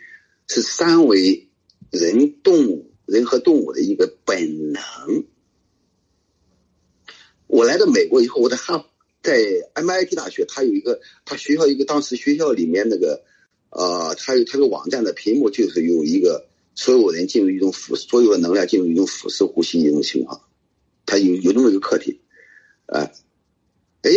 [0.48, 1.50] 是三维
[1.92, 4.82] 人、动物、人和动物的一个本能。
[7.48, 8.89] 我来到美国以后，我在哈
[9.22, 9.38] 在
[9.74, 13.24] MIT 大学，他有一个他学校一个当时学校里面那个，
[13.70, 20.42] 呃，他有他个网站的屏幕就是有一个所有人进入一种腹所有的能量进入一种腹式呼吸一种情况，
[21.06, 22.22] 他有有那么一个课题，
[22.86, 23.12] 啊，
[24.02, 24.12] 哎，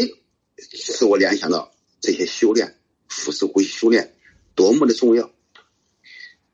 [0.57, 2.79] 使我联想到这些修炼
[3.09, 4.15] 腹式呼吸修炼
[4.55, 5.33] 多么的重要。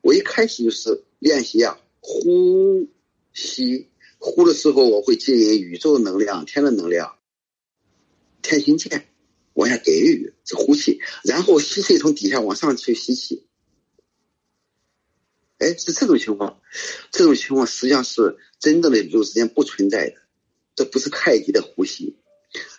[0.01, 2.87] 我一开始就是练习啊呼
[3.33, 3.87] 吸。
[4.21, 7.15] 呼的时候，我会接引宇宙能量、天的能量、
[8.41, 9.07] 天行健
[9.53, 13.45] 往下给予，是呼气，然后吸气从底下往上去吸气。
[15.57, 16.61] 哎，是这种情况，
[17.11, 20.15] 这种情况实际上是真正的宇宙之间不存在的，
[20.75, 22.15] 这不是太极的呼吸，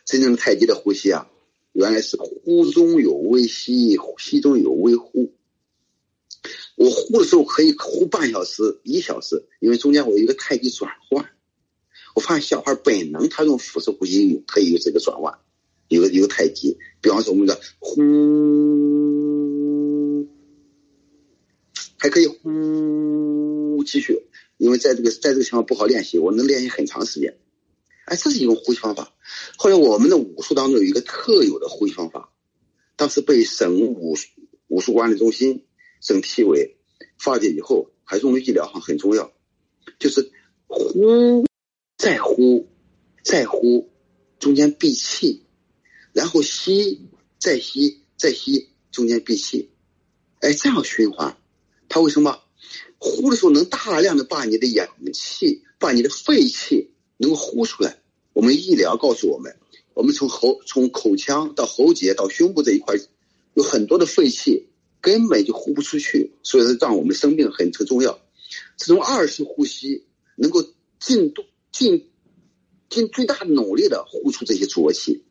[0.07, 1.31] 真正的太极的呼吸啊，
[1.73, 5.35] 原来是呼中有微吸，吸中有微呼。
[6.77, 11.31] 我呼的时候可以呼半小时、一小时，因为中间我有一个太极转换。
[12.15, 15.39] 我发现小孩本能他用腹式呼吸有可以有这个转换，
[15.91, 16.78] 有有太极。
[17.03, 18.01] 比方说我们的呼，
[21.99, 24.22] 还可以呼继续，
[24.57, 27.38] 因为在这个在这个情况不好练习，我能练习很长时间。
[28.07, 29.12] 哎，这是一种呼吸方法。
[29.57, 32.32] 后来我们的武术当中有一个特有的呼吸方法，
[32.97, 34.16] 当时被省武
[34.68, 35.64] 武术管理中心。
[36.03, 36.78] 省体委
[37.18, 39.30] 发现以后，还用于医疗上很重要，
[39.99, 40.32] 就是
[40.66, 41.45] 呼，
[41.99, 42.70] 再呼，
[43.22, 43.91] 再呼，
[44.38, 45.45] 中间闭气，
[46.13, 47.01] 然后吸，
[47.39, 49.71] 再吸，再吸，中间闭气，
[50.41, 51.37] 哎，这样循环，
[51.89, 52.41] 它为什么
[52.99, 57.99] 呼的时候能大量的把你的氧气、把你的废气能够呼出来？
[58.33, 59.57] 我们医疗告诉我们，
[59.95, 62.95] 我们从喉、从口腔到喉结到胸部这一块，
[63.55, 64.67] 有很多的废气。
[65.03, 68.21] 根本就呼不出去，所以说让我们生病很很重要。
[68.77, 70.05] 这种二次呼吸
[70.37, 70.63] 能够
[70.99, 71.43] 尽度
[71.73, 72.11] 尽
[72.91, 75.23] 尽最大努力的呼出这些浊气，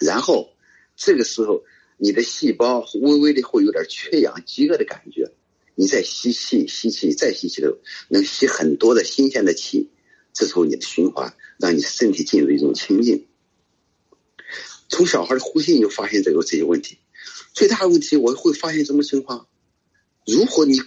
[0.00, 0.50] 然后
[0.96, 1.62] 这个时候
[1.98, 5.30] 你的细胞微微的会有点缺氧饥饿的感觉，
[5.74, 7.78] 你再吸气吸气再吸气的
[8.08, 9.90] 能吸很多的新鲜的气，
[10.32, 13.26] 这时候你的循环让你身体进入一种清净。
[14.88, 16.98] 从小孩的呼吸你就发现这个这些问题。
[17.52, 19.46] 最大的问题，我会发现什么情况？
[20.26, 20.80] 如果你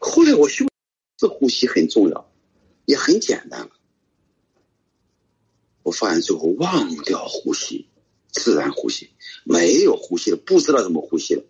[0.00, 0.66] 后来我修，
[1.16, 2.32] 这呼吸很重要，
[2.84, 3.70] 也很简单了。
[5.82, 7.88] 我发现最后忘掉呼吸，
[8.32, 9.10] 自然呼吸，
[9.44, 11.44] 没有呼吸了，不知道怎么呼吸了。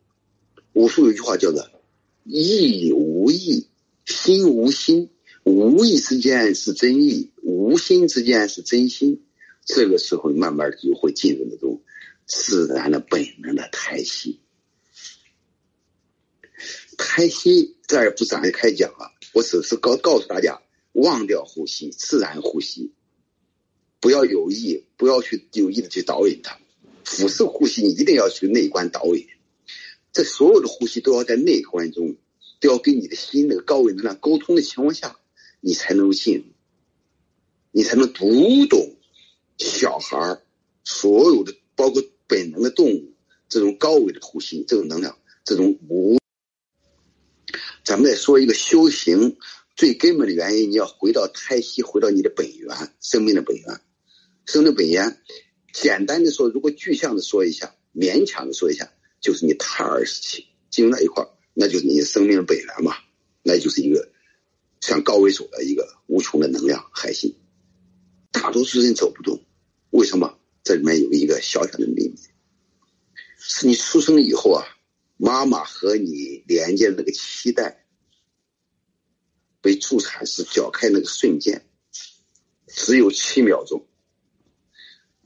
[0.72, 1.68] 武术有一句话叫做
[2.24, 3.66] “意无意，
[4.05, 5.11] 心无心，
[5.45, 9.22] 无意之间是真意，无心之间是真心”。
[9.66, 11.83] 这个时候，慢慢就会进入那种
[12.26, 14.41] 自然的本能的胎息。
[16.97, 19.12] 开吸，这儿不展开讲了。
[19.33, 20.61] 我只是告告诉大家，
[20.93, 22.93] 忘掉呼吸，自然呼吸，
[24.01, 26.59] 不要有意，不要去有意的去导引它。
[27.05, 29.26] 腹式呼吸，你一定要去内观导引。
[30.12, 32.16] 这所有的呼吸都要在内观中，
[32.61, 35.16] 都要跟你的心那个高维能量沟通的情况下，
[35.61, 36.44] 你才能够进入，
[37.70, 38.96] 你才能读懂
[39.57, 40.42] 小孩儿
[40.84, 43.12] 所有的，包括本能的动物
[43.48, 46.18] 这种高维的呼吸，这种能量，这种无。
[47.84, 49.36] 咱们再说一个修行
[49.76, 53.80] 最根本的原因，你要回到胎息，回到你的本源，生命的本源，
[54.44, 55.20] 生命的本源。
[55.73, 62.97] 简单的说，如果具象的说一下，勉强的说一下，就是你胎儿时期进入那一块儿那就是你生命的本源嘛，
[63.43, 64.11] 那就是一个
[64.81, 67.35] 向高维走的一个无穷的能量海星。
[68.31, 69.45] 大多数人走不动，
[69.91, 70.39] 为什么？
[70.62, 72.14] 这里面有一个小小的秘密，
[73.39, 74.64] 是你出生以后啊。
[75.23, 77.85] 妈妈和你连接的那个脐带
[79.61, 81.68] 被助产士绞开那个瞬间，
[82.66, 83.87] 只有七秒钟。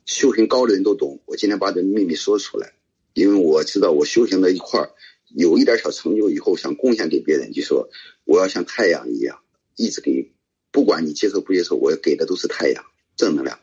[0.06, 2.74] 修行高的人都懂，我今天把这秘密说出来，
[3.14, 4.90] 因为我知道我修行的一块儿
[5.34, 7.88] 有一点小成就以后，想贡献给别人，就说
[8.24, 9.40] 我要像太阳一样，
[9.76, 10.32] 一直给
[10.70, 12.84] 不管你接受不接受，我给的都是太阳
[13.16, 13.58] 正能量，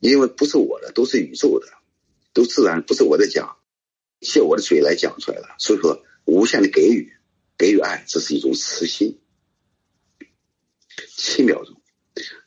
[0.00, 1.66] 因为不是我的，都是宇宙的，
[2.32, 3.56] 都自然不是我在讲，
[4.20, 5.48] 借我的嘴来讲出来的。
[5.58, 7.12] 所以说，无限的给予，
[7.56, 9.18] 给予爱，这是一种慈心。
[11.16, 11.79] 七秒钟，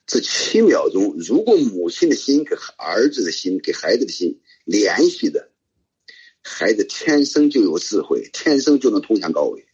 [0.06, 5.50] 这七秒钟，如果母亲的心跟儿子的心、给孩子的心联系的，
[6.42, 9.66] 孩子天生就有智慧，天生就能通向高维。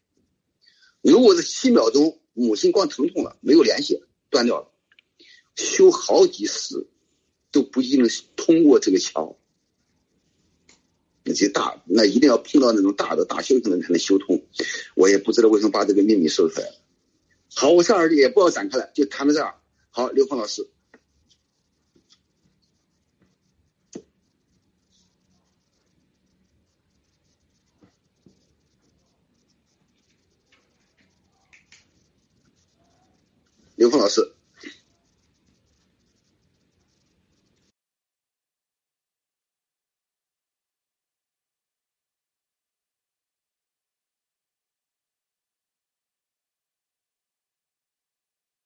[1.01, 4.71] 如果是七秒钟，母亲光疼痛了，没有联系，断掉了，
[5.55, 6.87] 修好几世
[7.51, 9.35] 都不一定能通过这个桥。
[11.23, 14.45] 那些大，那一定要碰到那种大的大修行人才能修通。
[14.95, 16.75] 我也不知道为什么把这个秘密说出来了。
[17.53, 19.58] 好，我这儿也不要展开了，就谈到这儿。
[19.91, 20.69] 好，刘峰老师，
[33.75, 34.21] 刘峰老师，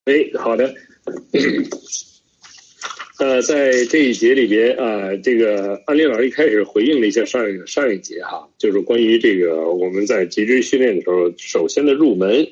[0.06, 0.93] 哎，好的。
[3.20, 12.46] 呃，在这一节里边啊，这个安林老师一开始回应了一下上一上一节哈，就是关于这个我们在脊椎训练的时候，首先的入门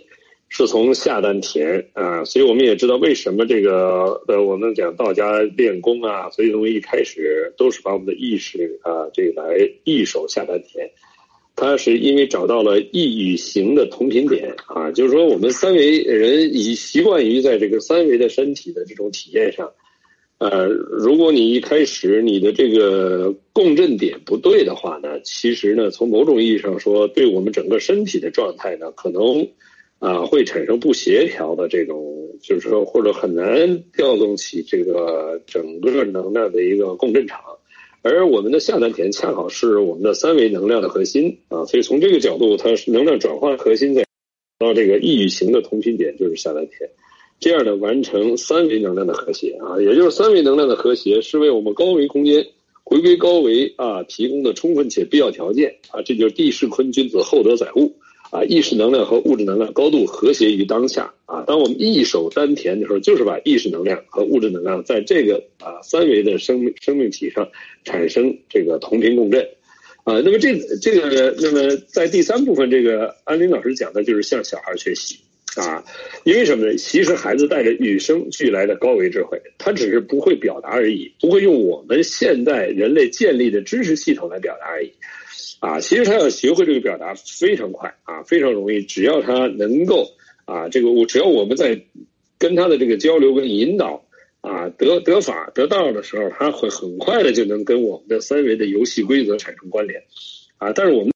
[0.49, 10.89] 是从下丹田啊，所以我们也知道为什么这个呃，我们讲道家练功啊，所以从一开始都是把我们的意识啊，这个来一手下丹田。
[11.61, 19.71] 他是因为找到了意与形的同频点啊，就是说我们三维人已习惯于在这个三维的身体的这种体验上，
[20.39, 29.47] 呃，如果你一开始你的这个共振点不对的话呢，其实呢，从某种意义上说，对我们整个身体的状态呢，可能
[29.99, 37.39] 啊会产生不协调的这种，就是说或者很难调动起这个整个能量的一个共振场。
[38.03, 44.03] 而我们的下丹田恰好是我们的三维能量的核心啊，所以从这个角度，它是能量转换核心在
[44.57, 46.89] 到这个意与形的同频点就是下丹田，
[47.39, 52.47] 这样的完成三维能量的和谐啊，也就是三维能量的和谐是为我们高维空间
[52.83, 57.93] 回归高维啊提供的充分且必要条件啊，这就是地势坤君子厚德载物。
[58.31, 61.43] 啊，意识能量和物质能量高度和谐于当下啊！
[61.45, 67.49] 当我们一手丹田的时候，就是把意识能量和物质能量在这个啊三维的生命生命体上
[67.83, 69.45] 产生这个同频共振
[70.05, 70.21] 啊。
[70.21, 75.19] 那么这这个，那么在第三部分，这个安林老师讲的就是向小孩学习
[75.57, 75.83] 啊，
[76.23, 76.77] 因为什么呢？
[76.77, 84.89] 其实孩子带着与生俱来的高维智慧，他只是不会表达而已，不会用我们现代人类建立的知识系统来表达而已。
[85.59, 88.81] 啊，其实他要学会这个表达非常快啊，非常容易。
[88.81, 90.07] 只要他能够
[90.45, 91.79] 啊，这个我只要我们在
[92.39, 94.03] 跟他的这个交流跟引导
[94.41, 100.01] 啊，得得法得道的时候，他会很快的就能跟我们的三维的游戏规则产生关联
[100.57, 100.73] 啊。
[100.73, 101.11] 但是我们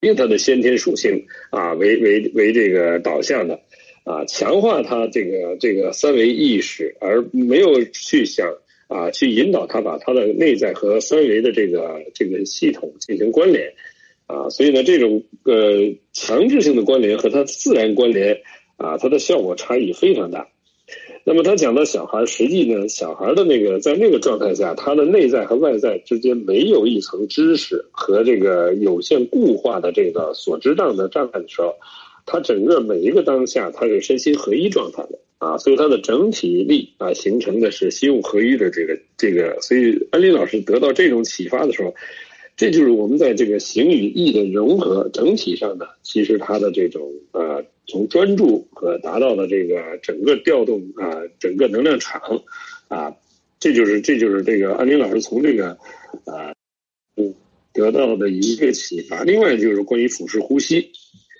[0.00, 3.60] 用他的先天属性啊为为为这个导向的
[4.04, 8.46] 啊，强化他这个这个三维意识，而没有去想。
[8.88, 13.72] 啊，去引导他把他的内在和三维的这个这个系统进行关联，
[14.26, 18.40] 啊，所以呢，这种呃强制性的关联和它自然关联，
[18.76, 20.46] 啊，它的效果差异非常大。
[21.26, 31.74] 那么他讲到小孩，实际呢，小孩的那个在那个状态下，他的内在和外在之间没有一层知识和这个有限固化的这个所知障的障碍的时候，
[32.26, 35.18] 他整个每一个当下，他是身心合一状态的。
[35.44, 41.94] 啊，所以它的整体力啊，形成的是心物合一的这个这个，所以安林老师得到这种启发的时候，
[42.56, 52.22] 这就是我们在这个形与意的融合整体上呢，其实它的这种呃，从专注和达到的这个整个调动啊，整个能量场
[52.88, 53.14] 啊，
[53.60, 55.76] 这就是这就是这个安林老师从这个
[56.24, 56.54] 啊
[57.16, 57.34] 嗯
[57.74, 59.22] 得到的一个启发。
[59.24, 60.90] 另外就是关于腹式呼吸。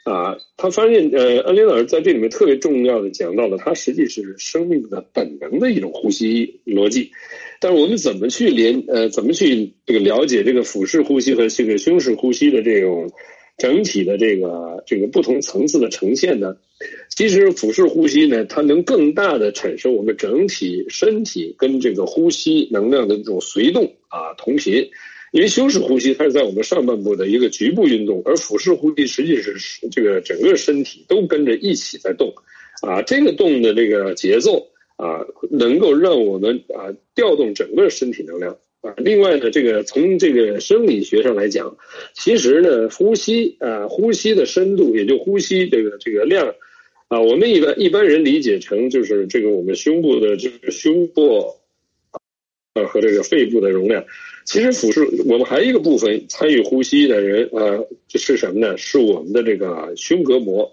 [0.05, 7.11] 啊，他发现，呃，恩林老师在这里面特别重要的讲到了，它实际是生命的本能的一种呼吸逻辑。
[7.59, 13.11] 但是我们怎么去连，呃，怎么去这个了解这个腹式呼吸和这个胸式呼吸的这种
[13.57, 16.55] 整体的这个这个不同层次的呈现呢？
[17.09, 24.87] 其实腹式呼吸呢，它能更大的产生我们整体身体跟这个呼吸能量的这种随动啊同频。
[25.35, 29.57] 因为胸式呼吸它是在我们上半部的一个局部运动，而腹式呼吸实际是
[29.91, 32.33] 这个整个身体都跟着一起在动，
[32.83, 34.65] 啊，这个动的这个节奏
[34.95, 38.95] 啊，能够让我们啊调动整个身体能量啊。
[38.99, 41.77] 另外呢，这个从这个生理学上来讲，
[42.15, 46.55] 其实呢，呼吸啊，呼吸的深度也就呼吸这个这个量。
[47.09, 51.57] 啊，我们一般一般人理解成就是这个我们胸部的这个胸部，
[52.75, 54.05] 啊和这个肺部的容量。
[54.45, 58.77] 其实俯视我们还有一个部分参与呼吸的人啊，这是什么呢？
[58.77, 60.71] 是我们的这个胸膈膜。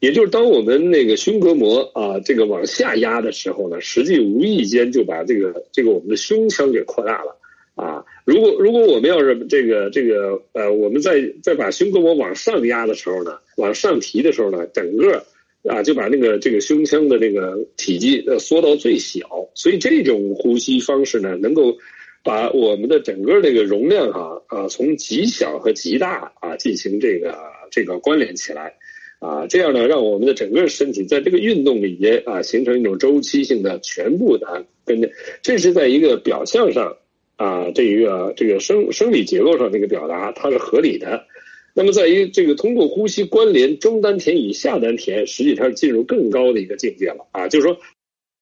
[0.00, 7.36] 也就是当我们那个胸膈膜啊这个往下压的时候呢，实际无意间就把这个这个我们的胸腔给扩大了
[7.76, 8.04] 啊。
[8.24, 15.24] 如果如果我们要是这个这个呃，我们在在把胸膈膜往上压的时候呢，往上提的时候呢，整个
[15.68, 19.20] 啊就把那个这个胸腔的这个体积呃缩到最小。
[19.54, 21.76] 所以这种呼吸方式呢，能够
[22.22, 27.36] 把我们的整个这个容量哈啊从极小和极大啊进行这个
[27.70, 28.74] 这个关联起来。
[29.18, 35.08] 啊，这样呢，让我们的整个身体在这个运动里边啊，形成一种周期性的全部的跟着，
[35.42, 36.96] 这是在一个表象上
[37.36, 41.24] 啊，这一个这个生生理结构上这个表达它是合理的。
[41.72, 47.78] 那么，在于这个通过呼吸关联中丹田与下丹田，实际上进入更高的一个境界了啊，就是说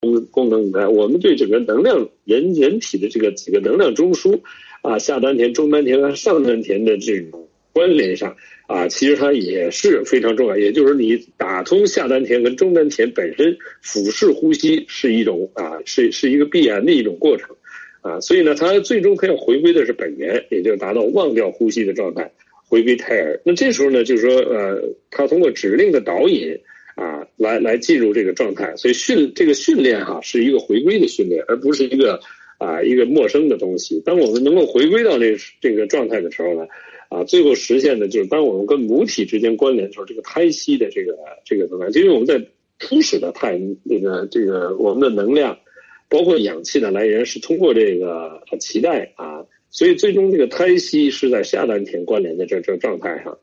[0.01, 4.41] 功功能以外，我们对整个能量人人体的这个几个能量中枢
[4.81, 8.35] 啊，下丹田、中丹田和上丹田的这种关联上。
[8.65, 17.53] 啊，其实它也是非常重要，也就是你打通下丹田跟中丹田本身，俯视呼吸是一种啊，是是一个必然的一种过程，
[17.99, 22.31] 啊，所以呢，它最终它要回归的是本源，也就是达到忘掉呼吸的状态，
[22.65, 23.39] 回归胎儿。
[23.43, 26.57] 那这时候呢，就是说，呃，它通过指令的导引
[27.01, 32.19] 啊，来来进入这个状态，所以训这个训练哈，是一个回归的训练，而不是一个
[32.59, 33.99] 啊一个陌生的东西。
[34.05, 36.67] 当我们能够回归到这这个状态的时候呢？
[37.09, 42.41] 啊，最后实现的就是当我们跟母体之间关联的时候，这个胎息的这个这个能量，因为我们在
[42.79, 45.59] 初始的胎那个这个我们的能量，
[46.07, 53.37] 包括氧气的来源是通过这个脐带啊，所以最终这个胎息是在下丹田关联的这这状态上，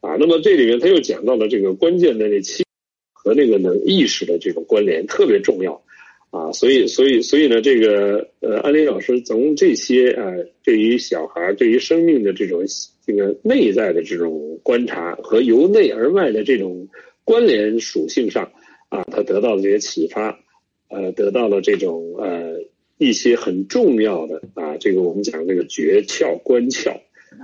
[0.00, 2.64] 啊，那么这里面他又讲到了这个关键的这气
[3.22, 5.80] 和那个能意识的这种关联特别重要。
[6.30, 12.64] 啊，所以，所以，所以呢，这个呃，安林老师从这些呃，对于小孩对于生命的这种
[13.06, 16.88] 这个内在的这种观察和由内而外的这种
[17.22, 18.50] 关联属性上，
[18.88, 20.40] 啊，他得到了这些启发，
[20.88, 22.58] 呃，得到了这种呃
[22.96, 26.92] 一些很重要的啊，这个我们讲这个诀窍关窍，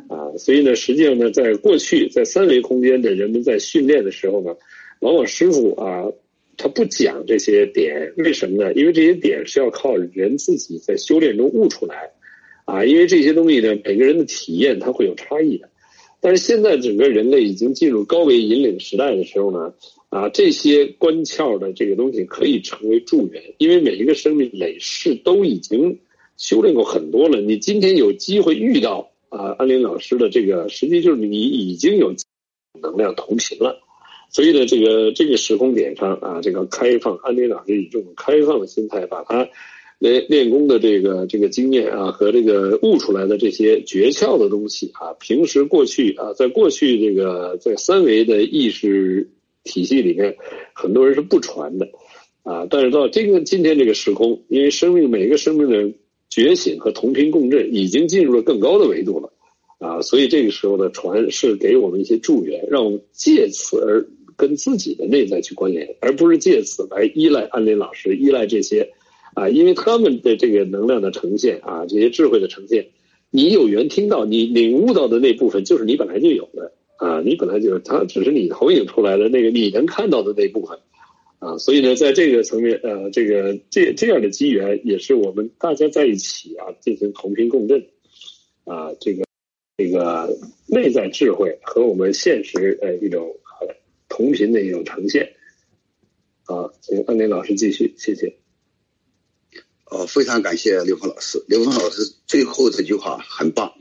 [0.08, 4.56] 啊，所以呢，实际上呢，在过去在三维空间的人们在训练的时候呢，
[5.00, 6.04] 往往师傅啊。
[6.60, 8.74] 他不讲这些点，为什么呢？
[8.74, 12.10] 因为这些点是要靠人自己在修炼中悟出来，
[12.64, 15.68] 啊，因为这些东西呢，每个人的体验它会有差异的。
[16.20, 19.72] 但是现在整个人类已经进入高维引领时代的时候呢，
[20.08, 26.00] 啊，这些关窍的这个东西可以成为助缘，因为每一个生命累世都已经
[26.36, 27.40] 修炼过很多了。
[27.40, 32.12] 你今天有机会遇到啊，安林老师的这个，实际就是你已经有
[32.82, 33.80] 能量同频了。
[34.30, 39.48] 所以呢，这个这个时空点上啊，这个开放，安迪老师以这种开放的心态，把他
[39.98, 49.28] 练练功的这个这个经验啊，和这个悟出来的这些诀窍的东西啊，平时过去啊，在过去这个在三维的意识
[49.64, 50.36] 体系里面，
[50.74, 51.88] 很多人是不传的
[52.42, 55.90] 啊，但是到这个今天这个时空，因为生命每一个生命的
[56.28, 59.32] 觉醒和同频共振，已经进入了更高的维度了
[59.78, 64.06] 啊，所以这个时候的传是给我们一些助缘，让我们借此而。
[64.38, 68.88] 跟自己的内在去关联，而不是借此来依赖安林老师，依赖这些，
[69.34, 72.86] 啊，因为他们的这个能量的呈现啊，这些智慧的呈现，
[73.30, 80.78] 你有缘听到，你领悟到的那部分就是你本来就有的啊，你本来就是他，只是你投影出来的那个你能看到的那部分，
[81.40, 87.84] 啊，所以呢，在这个层面，呃，这个这这样的机缘，也是我们大家在一起啊，进行同频共振，
[88.64, 89.24] 啊，这个
[89.76, 90.32] 这个
[90.68, 93.34] 内在智慧和我们现实呃一种。
[94.08, 95.36] 同频的一种呈现，
[96.44, 98.38] 啊，请安林老师继续，谢谢。
[99.84, 101.42] 哦，非常感谢刘峰老师。
[101.46, 103.72] 刘峰老师最后这句话很棒，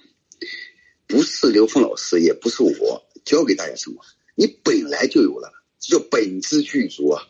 [1.05, 4.01] 不是刘峰老师，也不是我教给大家什么，
[4.35, 7.23] 你本来就有了，叫本质具足啊，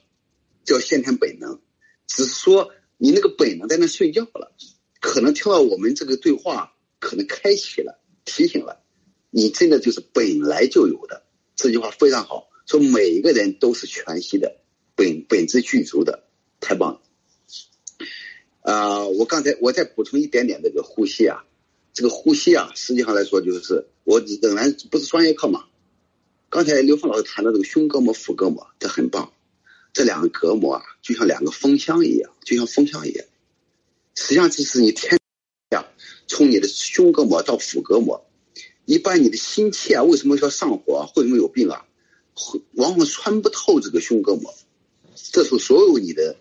[0.64, 1.60] 叫先天本能，
[2.08, 4.56] 只是说你那个本能在那睡觉了，
[5.00, 8.84] 可能听到我们这个对话，可能开启了，提醒了，
[9.32, 11.24] 你真的就是本来就有的。
[11.56, 12.48] 这句话非常好。
[12.68, 14.58] 说每一个人都是全息的，
[14.94, 16.26] 本本质具足的，
[16.60, 17.02] 太棒了。
[18.62, 21.46] 啊，我刚才我再补充一点点这个呼吸啊，
[21.94, 25.64] 这个呼吸啊，实际上来说就是我仍然不是专业课嘛。
[26.50, 29.32] 刚才刘峰老师谈的这个胸膈膜、腹膈膜，这很棒。
[29.94, 33.26] 这两个隔膜啊，就像两个风箱一样，就像风箱一样。
[34.16, 35.18] 实际上就是你天
[35.72, 35.88] 呀，
[36.28, 38.30] 从你的胸膈膜到腹膈膜，
[38.84, 41.10] 一般你的心气啊，为什么说上火？
[41.16, 41.86] 为什么有病啊？
[42.74, 44.54] 往往穿不透这个胸膈膜，
[45.32, 46.36] 这时候所有你的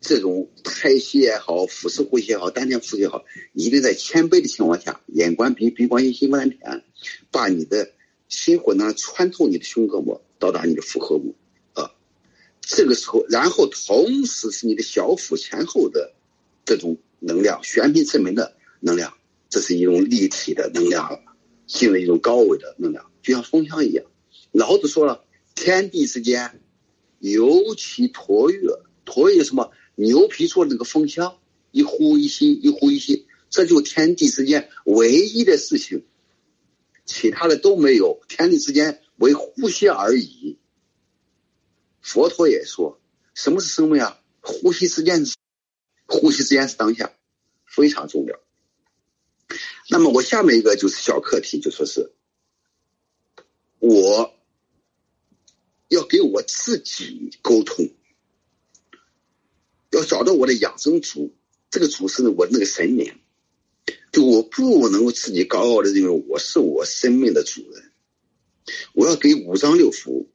[0.00, 6.84] 这种胎息也好、腹式呼吸也好、丹田呼吸也好，一定在谦卑的情况下，眼观鼻，鼻观心，心观丹田，
[7.30, 7.92] 把你的
[8.28, 11.34] 心火呢穿透你的胸膈膜，到达你的腹核部
[11.74, 11.90] 啊。
[12.60, 16.14] 这个时候，然后同时是你的小腹前后的
[16.64, 19.12] 这种能量，玄牝之门的能量，
[19.48, 21.20] 这是一种立体的能量了，
[21.66, 24.04] 进入一种高维的能量，就像风箱一样。
[24.52, 25.24] 老子说了，
[25.62, 26.62] 天地之间，
[27.18, 28.66] 尤其橐越，
[29.04, 29.70] 橐越什么？
[29.94, 31.38] 牛皮做的那个风箱，
[31.70, 36.06] 一呼一吸，一呼一吸，这就天地之间唯一的事情，
[37.04, 38.22] 其他的都没有。
[38.26, 40.58] 天地之间为呼吸而已。
[42.00, 42.98] 佛陀也说，
[43.34, 44.18] 什么是生命啊？
[44.40, 45.26] 呼吸之间，
[46.06, 47.12] 呼吸之间是当下，
[47.66, 48.40] 非常重要。
[49.90, 52.14] 那么我下面一个就是小课题，就说是
[53.78, 54.34] 我。
[55.90, 57.90] 要给我自己沟通，
[59.90, 61.34] 要找到我的养生主，
[61.68, 63.12] 这个主是我那个神明，
[64.12, 67.90] 就我不能够自己高傲的认为我是我生命的主人，
[68.92, 70.28] 我要给五脏六腑，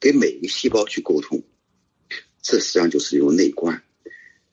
[0.00, 1.44] 给每一个细胞去沟通，
[2.42, 3.84] 这实际上就是一种内观，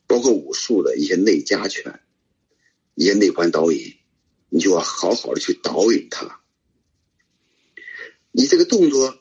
[0.05, 2.01] 包括武术的一些内家拳，
[2.93, 3.95] 一些内观导引，
[4.49, 6.39] 你就要好好的去导引它，
[8.31, 9.19] 你这个动作。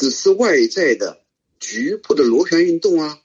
[0.00, 1.20] 只是外在的
[1.58, 3.20] 局部的螺旋运动啊，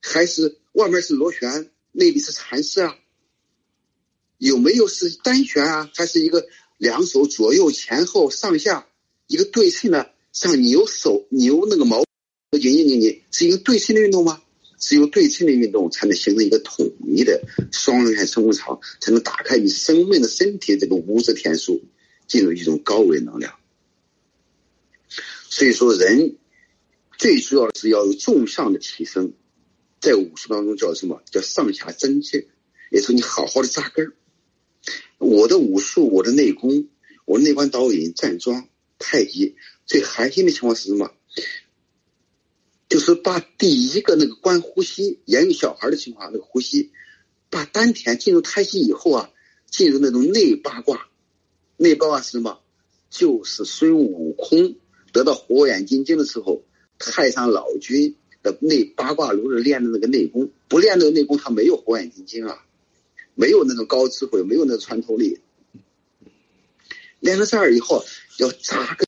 [0.00, 2.96] 还是外面是螺旋，内里是蚕丝啊？
[4.36, 5.90] 有没有是单旋啊？
[5.96, 8.86] 还是一个两手左右前后上下
[9.26, 12.04] 一个对称的，像牛手牛那个毛，
[12.52, 14.40] 拧拧拧拧，是一个对称的运动吗？
[14.78, 21.82] 只有对称的运动才能形成一个统一的双螺旋生物场，才能打开你生命的身体这个无质天数，
[22.28, 23.58] 进入一种高维能量。
[25.50, 26.36] 所以说，人
[27.16, 29.32] 最主要的是要有纵向的提升，
[29.98, 32.46] 在武术当中叫什么叫上下针劲，
[32.92, 34.12] 也说你好好的扎根儿。
[35.16, 36.88] 我的武术，我的内功，
[37.24, 38.68] 我内观导引、站桩、
[38.98, 39.56] 太极，
[39.86, 41.12] 最核心的情况是什么？
[42.90, 46.92] 就是把第一个那个观呼吸，言语小孩的情况，那个呼吸，
[47.48, 49.30] 把丹田进入太极以后啊，
[49.70, 51.08] 进入那种内八卦。
[51.78, 52.60] 内八卦是什么？
[53.08, 54.76] 就是孙悟空。
[55.12, 56.62] 得到火眼金睛的时候，
[56.98, 62.64] 太上老君的内八卦炉是练的那个内功，不练那个内功，他没有火眼金睛啊，
[63.34, 65.38] 没有那种高智慧，没有那个穿透力。
[67.20, 68.04] 练到这儿以后，
[68.38, 69.06] 要扎根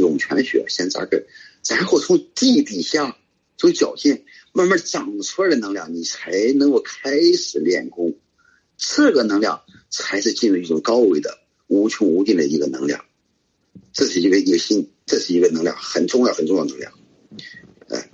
[0.00, 1.24] 涌泉穴，先扎根，
[1.68, 3.16] 然后从地底下，
[3.56, 8.16] 从脚心慢慢长出来的能量，你才能够开始练功。
[8.76, 13.04] 这个能量才是进入一种高维的无穷无尽的一个能量，
[13.92, 14.90] 这是一个一个心。
[15.08, 16.92] 这是一个能量很重要、很重要的能量，
[17.88, 18.10] 哎，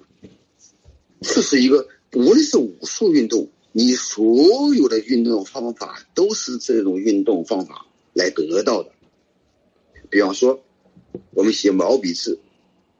[1.20, 8.92] 这是一个无论是武术运动，你所有的运动方法都是这种运动方法来得到的。
[10.08, 10.62] 比方说，
[11.32, 12.38] 我们写毛笔字，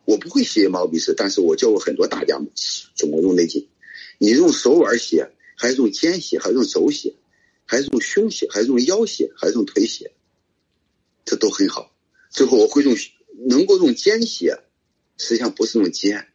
[0.05, 2.41] 我不会写毛笔字，但是我教过很多大家
[2.97, 3.69] 怎么用内劲。
[4.19, 7.15] 你用手腕写，还是用肩写，还是用手写，
[7.65, 10.11] 还是用胸写，还是用腰写，还是用腿写，
[11.25, 11.95] 这都很好。
[12.31, 12.93] 最后我会用。
[13.49, 14.59] 能够用肩写，
[15.19, 16.29] 实际上不是用肩，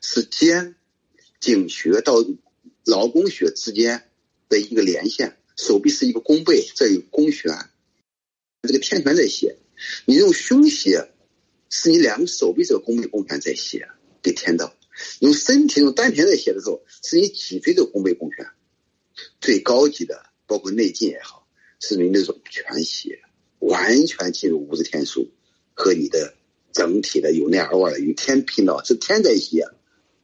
[0.00, 0.74] 是肩
[1.40, 2.14] 颈穴到
[2.84, 4.08] 劳宫穴之间
[4.48, 5.38] 的一个连线。
[5.56, 7.70] 手臂是一个弓背，这有弓弦，
[8.62, 9.56] 这个天泉在写。
[10.04, 11.10] 你用胸写，
[11.70, 13.88] 是你两个手臂这个弓背弓弦在写
[14.22, 14.74] 给天道。
[15.20, 18.46] 用身体用丹田在写的时候，是你脊椎的弓背弓弦。
[19.40, 21.46] 最高级的，包括内劲也好，
[21.80, 23.20] 是你那种全写，
[23.60, 25.30] 完全进入五字天书。
[25.74, 26.34] 和你的
[26.72, 29.68] 整体的由内而外的与天频道，是天在写，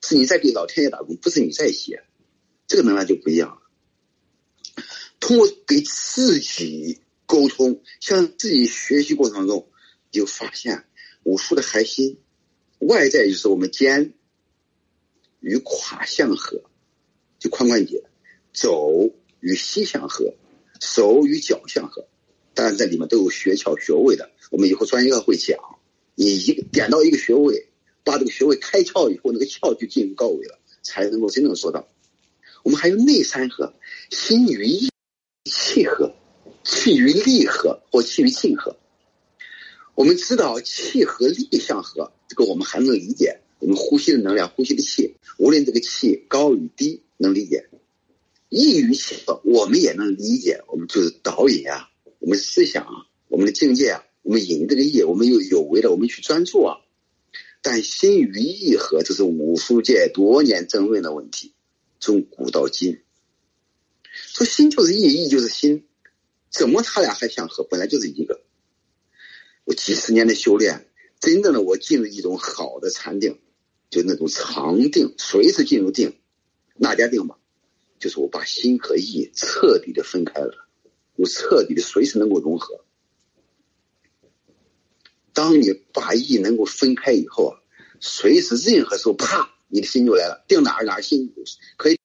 [0.00, 2.04] 是你在给老天爷打工，不是你在写，
[2.66, 3.56] 这个能量就不一样了。
[5.18, 9.68] 通过给自己沟通，向自己学习过程中，
[10.10, 10.86] 就发现
[11.24, 12.18] 武术的核心，
[12.78, 14.14] 外在就是我们肩
[15.40, 16.62] 与胯相合，
[17.38, 18.02] 就髋关节，
[18.52, 20.34] 肘与膝相合，
[20.80, 22.08] 手与脚相合。
[22.60, 24.30] 当然，这里面都有穴窍穴位的。
[24.50, 25.58] 我们以后专业课会讲，
[26.14, 27.70] 你一个点到一个穴位，
[28.04, 31.88] 把这个穴位开窍以后，那个窍就进入高位了，才能够真正做到。
[32.62, 33.72] 我们还有内三合，
[34.10, 34.90] 心与意
[35.46, 36.14] 气合，
[36.62, 38.76] 气与力合或气与静合。
[39.94, 43.40] 我们知道气和力相合，这个我们还能理解。
[43.58, 47.70] 我们呼吸的能量，呼吸的气，无论这个气高与低，能理解。
[48.50, 50.62] 意与气合，我们也能理解。
[50.68, 51.88] 我们就是导引啊。
[52.20, 52.86] 我们思想，
[53.28, 56.76] 我们的境界啊，我们引这个意，我们又有为的，我们去专注啊。
[57.62, 61.54] 但心与意合，这是武术界多年争论的问题，
[61.98, 63.00] 从古到今。
[64.12, 65.86] 说心就是意，意就是心，
[66.50, 67.64] 怎么他俩还想合？
[67.64, 68.42] 本来就是一个。
[69.64, 70.86] 我几十年的修炼，
[71.20, 73.40] 真正的我进入一种好的禅定，
[73.88, 76.18] 就那种长定，随时进入定。
[76.76, 77.36] 哪家定嘛？
[77.98, 80.66] 就是我把心和意彻底的分开了，
[81.20, 82.82] 我彻底的随时能够融合。
[85.34, 87.60] 当你把意能够分开以后啊，
[88.00, 90.42] 随时任何时候，啪，你的心就来了。
[90.48, 91.34] 定哪儿哪儿心
[91.76, 91.98] 可以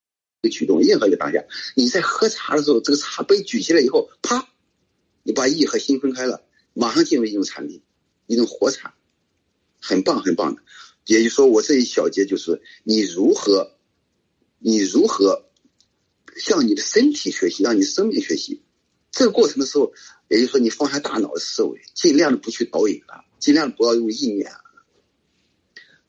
[0.51, 1.45] 驱动任何一个当下。
[1.75, 4.49] 你在喝茶的时候，这个茶杯举起来以后，啪，
[5.23, 7.81] 你把意和心分开了，马上进入一种禅定，
[8.27, 8.93] 一种活禅，
[9.79, 10.61] 很棒很棒的。
[11.05, 13.71] 也就是说，我这一小节就是你如何，
[14.59, 15.45] 你如何
[16.35, 18.61] 向你的身体学习，让你生命学习。
[19.15, 19.93] 这个过程的时候，
[20.27, 23.23] 也就是说，你放下大脑的思维，尽量的不去导引了。
[23.39, 24.51] 尽量不要用意念。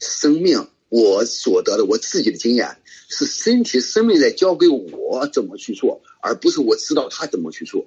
[0.00, 7.86] 生命，我所得的我自己的经验是身体生命在教给我怎么去做，而不是我知道他怎么去做。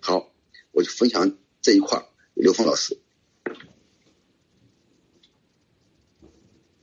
[0.00, 0.32] 好，
[0.70, 2.96] 我就分享这一块刘峰老师。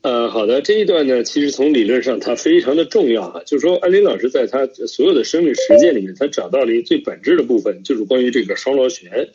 [0.02, 9.30] 呃，好的，这一段呢，其实从理论上它非常的重要啊，就是说安林老师在他所有的生命实践里面，他找到了一个最本质的部分，就是关于这个双螺旋。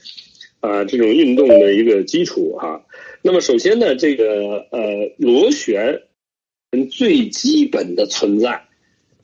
[0.60, 2.82] 啊，这种运动的一个基础哈。
[3.22, 6.02] 那么首先呢，这个呃螺旋
[6.90, 8.64] 最基本的存在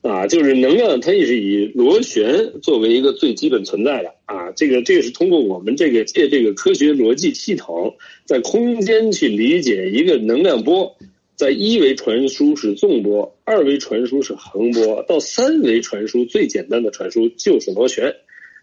[0.01, 4.51] 啊，就是能量它也是以螺旋作为一个最基本存在的啊。
[4.51, 7.93] 这个这个是通过我们这个借这个科学逻辑系统，
[8.25, 10.95] 在空间去理解一个能量波，
[11.43, 18.15] 在一维传输是纵波，二维传输是横波，到三维传输最简单的传输就是螺旋。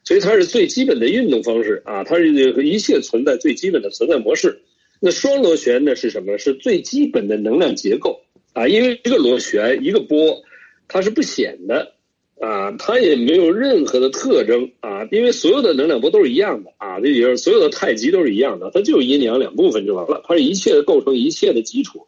[0.02, 2.32] 所以它是最基本的运动方式啊，它是
[2.64, 4.62] 一切存在最基本的存在模式。
[4.98, 6.38] 那双螺旋呢是什么？
[6.38, 8.18] 是最基本的能量结构
[8.54, 10.42] 啊，因为一个螺旋一个波，
[10.88, 11.92] 它是不显的
[12.40, 22.06] 啊，它也没有任何的特征啊，因为所有的能量波都是一样的啊，这也是所有的太极都是一样的，它就阴阳两部分就完了，它是一切的构成一切的基础。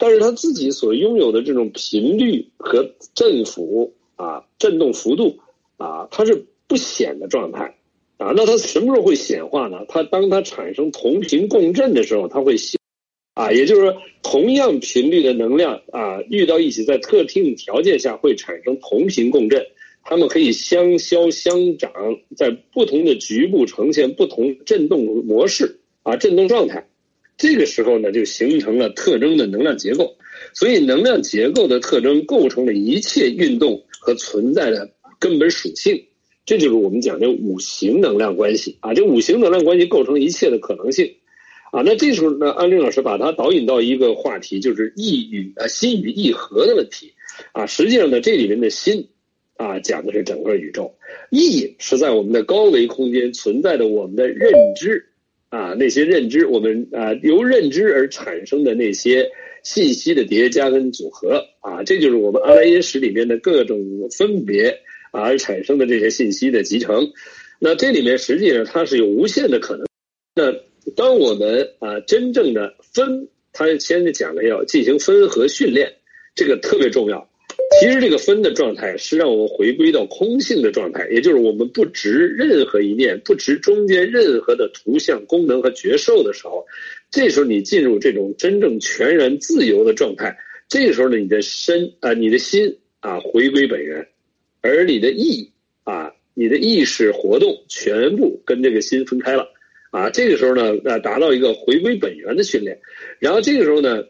[0.00, 5.38] 但是它自己所拥有的这种频率和振幅啊，振动幅度
[5.76, 6.46] 啊，它是。
[6.70, 7.74] 不显的状态，
[8.16, 9.78] 啊，那它什么时候会显化呢？
[9.88, 12.78] 它当它产生同频共振的时候，它会显，
[13.34, 19.66] 啊，也就是说，同样频率的能量啊，遇到一起，在特定条件下会产生同频共振，
[20.04, 21.90] 它们可以相消相长，
[22.36, 26.86] 在不同的局部呈现不同振动模式啊，振动状态。
[27.40, 30.14] 这个时候呢，就形成了特征的能量结构。
[30.52, 36.04] 所以，能量结构的特征构成了一切运动和存在的根本属性。
[36.44, 41.10] 这就是我们讲的五行能量关系啊，这五行能量关系构成一切的可能性
[41.72, 41.80] 啊。
[41.82, 47.14] 那这时候呢，安利老师把它导引到一个话题，就是意与啊心与意合的问题
[47.52, 47.64] 啊。
[47.64, 49.08] 实际上呢，这里面的心
[49.56, 50.92] 啊，讲的是整个宇宙；
[51.30, 55.06] 意是在我们的高维空间存在的我们的认知
[55.50, 59.30] 啊，那些认知，我们啊由认知而产生的那些
[59.62, 63.78] 信息的叠加跟组合啊，这就是我们阿赖耶识里面的各种
[64.16, 64.80] 分别。
[65.12, 67.10] 而产生的这些信息的集成，
[67.58, 69.84] 那这里面实际上它是有无限的可能。
[70.36, 70.52] 那
[70.94, 75.94] 当我们啊真正的分，他先讲了要进行分和训练，
[76.36, 77.28] 这个特别重要。
[77.78, 86.66] 其实这个分的状态是让我们回归到空性的状态，也就是我们不执任何一念，不执中间任何的图像、功能和觉受的时候，
[87.10, 90.36] 这时候你进入这种真正全然自由的状态。
[90.68, 94.06] 这个时候呢，你的身啊，你的心啊，回归本源。
[94.62, 95.50] 而你的意
[95.84, 99.48] 啊，你的意识活动全部跟这个心分开了
[99.90, 102.78] 啊，这个时候呢，呃，达到一个回归本源的训练。
[103.20, 104.04] 然后这个时候呢，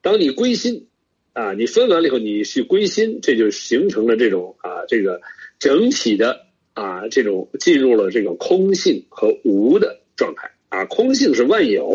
[0.00, 0.86] 当你归心
[1.32, 5.20] 啊，你分完了以后，你去归心，这就形成了这种啊，这个
[5.58, 6.40] 整体的
[6.74, 10.84] 啊，这种进入了这个空性和无的状态啊。
[10.86, 11.94] 空性是万有，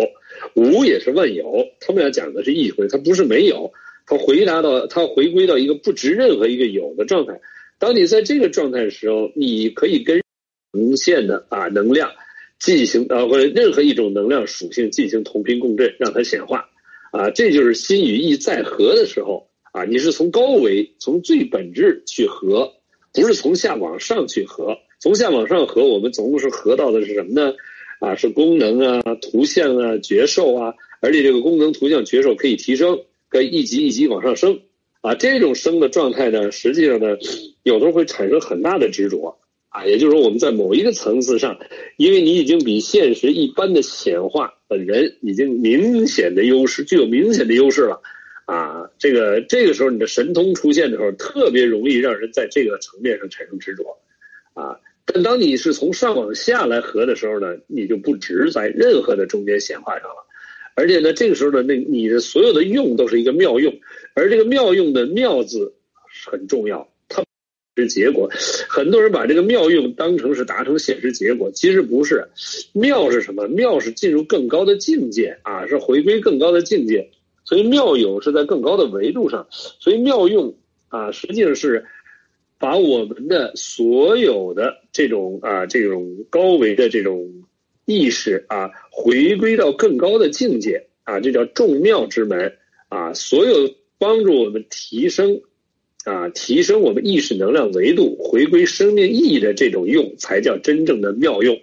[0.55, 1.65] 无也是万有。
[1.79, 3.71] 他们要讲的是一回，它不是没有，
[4.05, 7.39] 它回答到它回归到一个不值任何一个有的状态。
[7.77, 10.21] 当你在这个状态的时候，你可以跟
[10.71, 12.09] 呈现的啊能量
[12.57, 16.69] 进行啊或者任何一种能量属性进行同频共振，让它显化
[17.15, 22.69] 啊，这就是心与意在合的时候啊，你是从高维从最本质去合，
[23.13, 24.75] 不是从下往上去合。
[24.99, 27.53] 从下往上合，我们总共是合到的是什么呢？
[28.01, 34.59] 啊，是功能啊、图像啊、觉受啊，而且这个功能、图像、觉受可以提升，可以一级一级往上升。
[34.99, 37.15] 啊，这种升的状态呢，实际上呢，
[37.63, 39.37] 有的时候会产生很大的执着，
[39.75, 41.59] 啊，也就是说我们在某一个层次上，
[41.97, 48.01] 因为你已经比现实一般的显化本人已经明显的优势，具有明显的优势了，
[48.45, 53.83] 啊，这个这个时候你的神通出现的时候，特别容易让人在这个层面上产生执着，
[54.53, 60.25] 啊，但当你是从上往下来合的时候呢，你就不止在任何的中间显化上了，
[60.75, 63.77] 而且呢，这个时候呢，那你的所有的用都是一个妙用，
[64.13, 65.73] 而这个妙用的妙字
[66.25, 66.87] 很重要。
[67.75, 68.29] 是结果，
[68.69, 72.25] 很多人把这个妙用当成是达成现实结果，其实不是。
[72.73, 73.47] 妙是什么？
[73.49, 77.09] 妙是进入更高的境界啊，是回归更高的境界。
[77.43, 80.55] 所以妙有是在更高的维度上，所以妙用
[80.87, 81.85] 啊，实际上是
[82.57, 87.43] 把我们的所有的这种啊这种高维的这种
[87.85, 92.57] 意识啊，回归到更高的境界啊，这叫众妙之门
[92.87, 93.69] 啊，所有
[93.99, 95.41] 帮助我们提升。
[96.05, 101.59] 啊，提升我们意识能量维度，回归生命意义的这种用，才叫真正的妙用。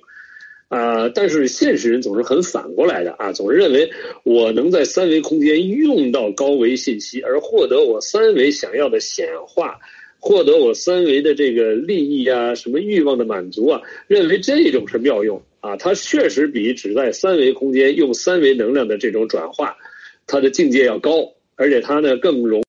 [0.68, 3.88] 啊，但是现实人总是很反过来的啊，总是认为
[4.24, 9.78] 我能在三维空间用到高维信息，而获得我三维想要的显化，
[10.18, 15.76] 获得我三维的这个利益啊，什么欲望的满足啊，认为这种是妙用啊。
[15.76, 19.76] 它确实比只在三维空间用三维能量的这种转化，
[20.26, 22.60] 它的境界要高，而且它呢更容。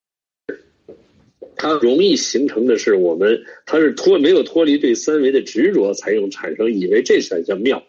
[1.64, 7.82] 它容易形成的是我们，它是脱没有脱离对三维的执着，才用产生以为这才叫妙，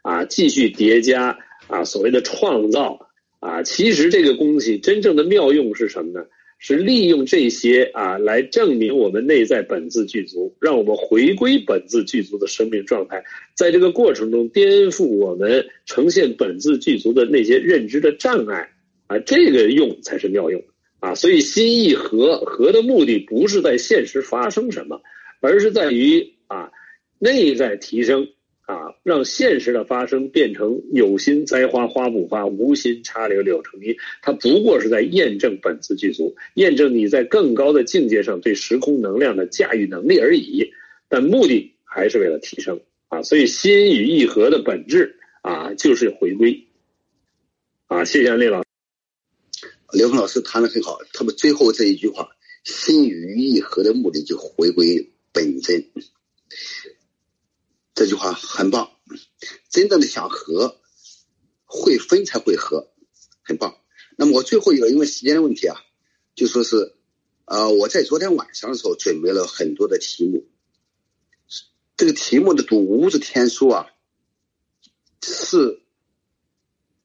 [0.00, 3.06] 啊，继续叠加啊，所谓的创造
[3.38, 6.24] 啊，其实这个东西真正的妙用是什么呢？
[6.58, 13.22] 是利用这些啊来证明我们内在本自具足，让我们回归本自具足的生命状态，
[13.54, 18.70] 在这个过程中颠覆我们呈现本自具足的那些认知的障碍
[19.06, 20.64] 啊，这个用才是妙用。
[21.00, 25.00] 啊，所以心意和和的目的不是在现实发生什么，
[25.40, 26.70] 而是在于啊
[27.18, 28.28] 内在提升
[28.62, 33.96] 啊，让现实的发生变成有心栽花花不发，无心插柳柳成荫。
[34.22, 40.72] 它不过是在验证本自具足，验证你在更高的境界上对时空能量的驾驭能力而已。
[41.08, 46.66] 但目的还是为了提升啊，所以心与意合的本质啊就是回归。
[47.86, 48.67] 啊，谢谢安利老师。
[49.92, 52.28] 刘峰老师谈的很好，他们最后这一句话
[52.62, 55.90] “心与意合”的目的就回归本真，
[57.94, 58.90] 这句话很棒。
[59.70, 60.78] 真正的想和，
[61.64, 62.90] 会分才会合，
[63.42, 63.78] 很棒。
[64.16, 65.80] 那么我最后一个，因为时间的问题啊，
[66.34, 66.94] 就说是，
[67.46, 70.46] 呃，我在昨天晚上的时候准备了很多的题目，
[71.96, 73.86] 这个题目的读五字天书啊，
[75.22, 75.80] 是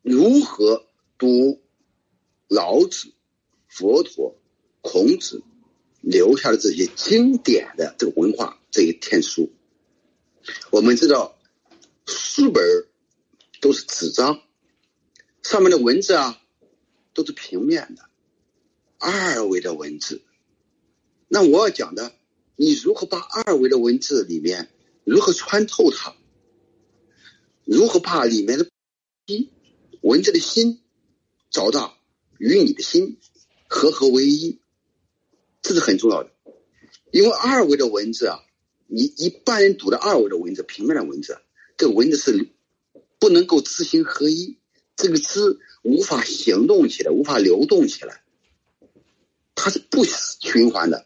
[0.01, 0.85] 如何
[1.18, 1.62] 读？
[2.47, 3.13] 老子、
[3.67, 4.35] 佛陀、
[4.81, 5.41] 孔子
[6.01, 9.51] 留下的这些经典的这个文化这一天书，
[10.71, 11.37] 我们知道
[12.05, 12.63] 书本
[13.61, 14.41] 都是纸张，
[15.41, 16.41] 上面的文字啊
[17.13, 18.09] 都是平面的
[18.99, 20.21] 二维的文字。
[21.27, 22.13] 那我要讲的，
[22.55, 24.69] 你如何把二维的文字里面
[25.03, 26.15] 如何穿透它，
[27.63, 28.69] 如何把里面的
[29.25, 29.49] 心
[30.01, 30.81] 文字的心
[31.49, 31.97] 找到？
[32.43, 33.19] 与你的心
[33.69, 34.59] 合合为一，
[35.61, 36.31] 这是很重要的。
[37.09, 38.41] 因为二维的文字啊，
[38.85, 41.37] 你一般人读的二维的文字、平面的文字，
[41.77, 42.49] 这个文字是
[43.17, 44.57] 不能够知行合一，
[44.97, 48.21] 这个知无法行动起来，无法流动起来，
[49.55, 51.05] 它是不循环的。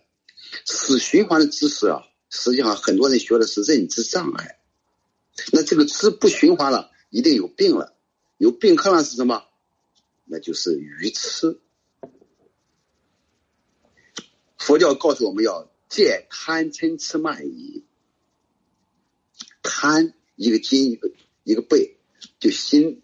[0.65, 2.01] 死循环的知识啊，
[2.31, 4.57] 实际上很多人学的是认知障碍。
[5.51, 7.95] 那这个知不循环了，一定有病了。
[8.39, 9.43] 有病看了是什么？
[10.28, 11.60] 那就是愚痴。
[14.58, 17.86] 佛教告诉我们要戒贪嗔痴慢疑。
[19.64, 21.12] 贪一个金一个
[21.44, 21.98] 一个背，
[22.40, 23.02] 就心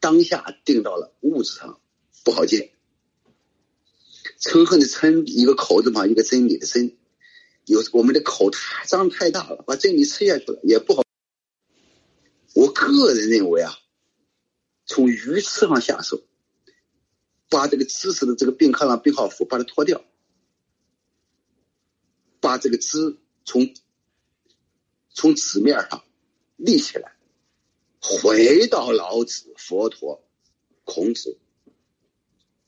[0.00, 1.80] 当下定到了物质上，
[2.24, 2.74] 不好戒。
[4.40, 6.96] 嗔恨的嗔一个口字旁一个真理的真，
[7.66, 11.02] 有我们的口太张太大了，把真理吃下去了也不好。
[12.54, 13.78] 我个人认为啊，
[14.86, 16.24] 从愚痴上下手。
[17.48, 20.04] 把这个知识的这个病课上病号服把它脱掉，
[22.40, 23.74] 把这个知从
[25.10, 26.04] 从纸面上
[26.56, 27.16] 立起来，
[28.00, 30.22] 回到老子、佛陀、
[30.84, 31.38] 孔子，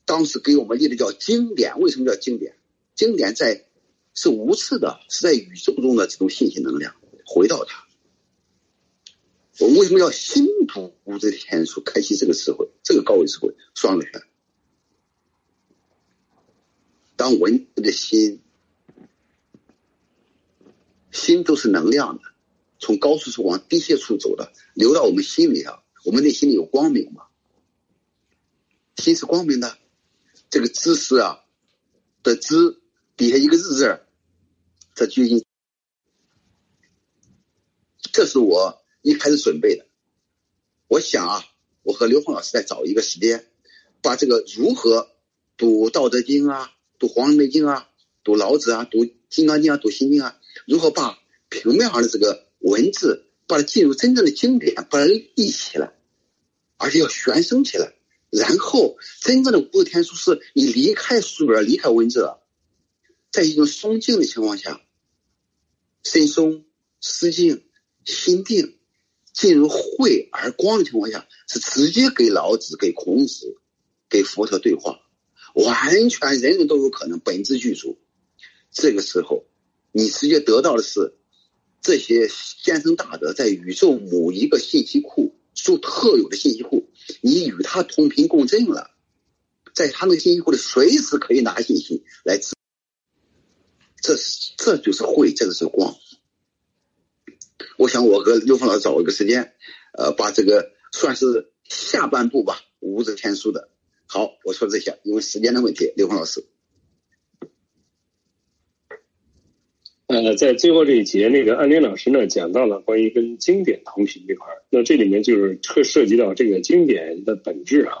[0.05, 1.79] 当时给我们立的叫经典。
[1.79, 2.57] 为什么叫经典？
[2.95, 3.67] 经典在
[4.13, 6.95] 是无次的，是在宇宙中的这种信息能量，
[7.25, 7.87] 回到它。
[9.59, 14.21] 我为什么要心读这天书，开启这个智慧，这个高维智慧，双了圈。
[17.21, 18.41] 当文字的心，
[21.11, 22.23] 心都是能量的，
[22.79, 27.27] 从高处往低些处走的，流到我们心里啊，我们内心里有光明嘛？
[28.95, 29.77] 心是光明的，
[30.49, 31.43] 这个知识啊
[32.23, 32.81] 的知
[33.15, 34.01] 底下一个日字，
[34.95, 35.45] 这究竟，
[38.11, 39.85] 这是我一开始准备的。
[40.87, 41.45] 我想啊，
[41.83, 43.45] 我和刘峰老师再找一个时间，
[44.01, 45.11] 把这个如何
[45.55, 47.89] 读《道德经》啊，读《黄帝内经》啊，
[48.23, 51.17] 读老子啊，读《金刚经》啊，读《心经》啊，如何把
[51.49, 55.95] 平面上的这个文字，把它进入真正的经典，把它立起来，
[56.77, 57.95] 而且要悬升起来。
[58.29, 62.45] 然后，真正的无字天书是你离开书本，离开文字了，
[63.31, 64.79] 在一种松静的情况下，
[66.03, 66.65] 身松、
[66.99, 67.63] 思静、
[68.05, 68.77] 心定，
[69.33, 73.57] 进入慧而光的情况下，是直接给老子、给孔子、
[74.07, 75.00] 给佛陀对话，
[75.53, 77.97] 完全人人都有可能本质具足。
[78.71, 79.45] 这个时候，
[79.91, 81.13] 你直接得到的是
[81.81, 85.35] 这些先生大德在宇宙某一个信息库。
[85.53, 88.89] 就特有的信息库，你与他同频共振了，
[89.75, 92.39] 在他那个信息库里，随时可以拿信息来。
[94.01, 95.93] 这是这就是慧，这个是光。
[97.77, 99.53] 我想我和刘峰老师找一个时间，
[99.93, 103.69] 呃，把这个算是下半部吧，无字天书的。
[104.13, 106.43] 好，我说这些，因为时间的问题，刘峰老师。
[110.07, 117.93] 呃，在最后这一节，那个安林老师呢讲到了关于跟经典同频这块儿，那这里面就是特涉及到这个经典的本质啊。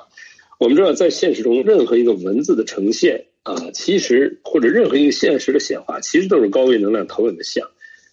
[0.59, 7.65] 我们知道，在现实中，任何一个文字的呈现啊，其实或者任何一个现实的显化，其实都是高维能量投影的像。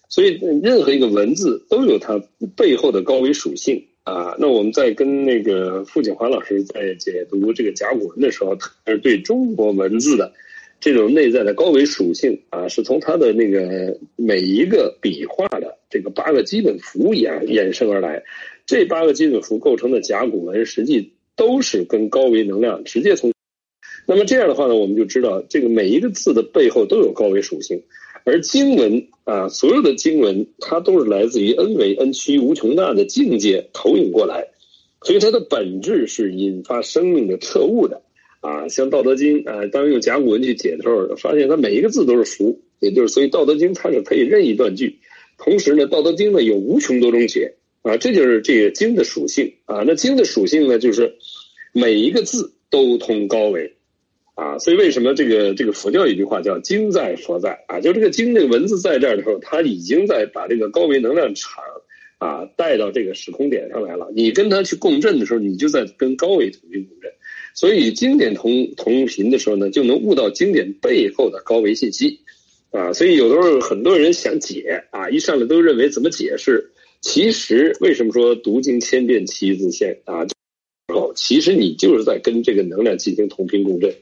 [0.07, 2.17] 所以，任何一个文字都有它
[2.55, 4.35] 背后的高维属性啊。
[4.39, 10.31] 那我们在跟那个傅景华老师在解读这个甲骨文的时候，他是对中国文字的。
[10.81, 18.23] 这种内在的高维属性啊，是从它的那个每一个笔画的这个八个基本符衍衍生而来。
[18.65, 23.33] 这八个基本符构成的甲骨文，实际都是跟高维能量直接从。
[24.05, 27.83] 那么这样的话呢，我们就知道这个每一个字的背后都有高维属性。
[28.25, 34.47] 而经文啊，所有的经文它都是来自于 n 维 n 趋无穷大的境界投影过来，
[35.03, 38.01] 所以它的本质是引发生命的彻悟的。
[38.41, 44.97] 啊，像《道德经》啊，当用甲骨文去解的时候，发现它每一个字都是符，也就是所以《道德经》它是可以任意断句。
[45.37, 49.83] 同时呢，《道德经》呢有无穷多种解啊，这就是这个经的属性啊。
[49.85, 51.13] 那经的属性呢，就是
[51.73, 53.73] 每一个字都通高维
[54.39, 54.57] 啊。
[54.59, 57.79] 所以为什么这个这个佛教有一句话叫“经在佛在”啊？
[57.81, 61.63] 就这个经这个文字在这儿的时候，它已经在把这个高维能量场
[62.19, 64.09] 啊带到这个时空点上来了。
[64.15, 67.11] 你跟它去共振的时候，你就在跟高维同频共振。
[67.53, 72.19] 所以经典同同频的时候呢，就能悟到经典背后的高维信息，
[72.71, 76.71] 啊，所以有的时候很多人想解啊，一上来都认为怎么解释？
[77.01, 80.25] 其实为什么说读经千遍其义自现啊？
[80.93, 83.93] 后其实你就是在跟这个能量进行同频共振，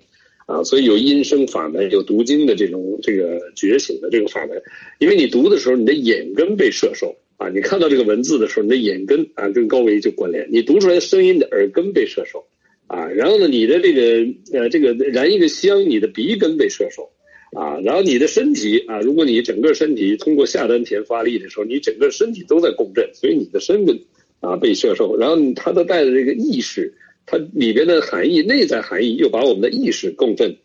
[0.48, 4.60] 啊，所以有音声法门，有读经的这种这个觉醒的这个法门，
[4.98, 12.44] 因为你读的时候，你的眼根被摄受啊，你看到这个文字的时候，你的眼根啊跟高维就关联，你读出来的声音的耳根被摄受。
[12.88, 17.12] 啊，然后呢，你的这个呃，这个燃一个香，你的鼻根被摄受，
[17.52, 24.00] 啊，然后你的身体啊，如果你整个身体通过下丹田发力的时候，你整个身体都在共振，所以你的身根
[24.40, 26.94] 啊被摄受，然后它都带着这个意识，
[27.28, 30.56] 它里边的含义、内在含义又把我们的意识共振，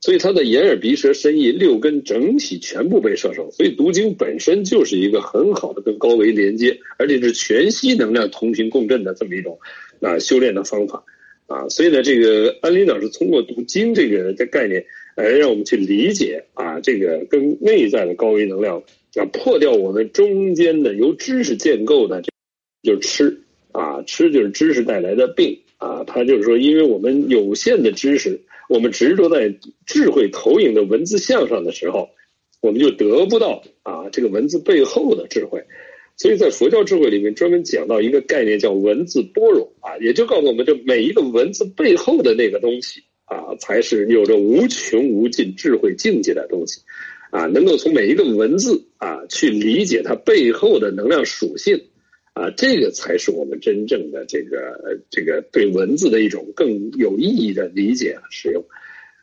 [0.00, 9.58] 所以它的眼耳鼻舌身意六根整体全部被摄受，所以读经本身就是一个很好的跟高维连接，而且是全息能量同频共振的这么一种
[10.00, 11.02] 啊修炼的方法。
[11.46, 14.86] 啊，所以呢，这个安林老师通过读经这个的概念，
[15.16, 18.80] 来让我们去理解啊，这个跟内在的高维能量，
[19.16, 22.30] 啊破掉我们中间的由知识建构的这，
[22.84, 23.40] 就是吃
[23.72, 26.04] 啊，吃就是知识带来的病啊。
[26.04, 29.52] 他就是说，因为我们有限的知识，我们执着在
[29.86, 32.08] 智慧投影的文字像上的时候，
[32.62, 35.64] 我们就得不到啊这个文字背后的智慧。
[36.16, 46.82] 所以在佛教智慧里面，专门讲到一个概念叫文字般若啊，也就告诉我们，这每一个文字背后的那个东西啊，才是有着无穷无尽智慧境界的东西，
[47.30, 51.80] 啊，能够从每一个文字啊去理解它背后的能量属性，
[52.32, 58.64] 啊，这个才是我们真正的这个这个对文字的一种更有意义的理解和使用。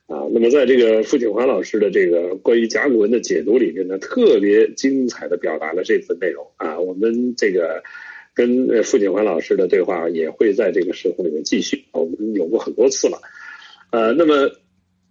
[0.07, 6.79] 啊，那么在这个傅景华老师的这个关于甲骨文的解读里面呢，特别精彩的表达了这份内容啊。
[6.79, 7.84] 我们这个
[8.34, 13.19] 跟傅景华老师的对话也会在这个时空里面继续，我们有过很多次了。
[13.91, 14.49] 呃，那么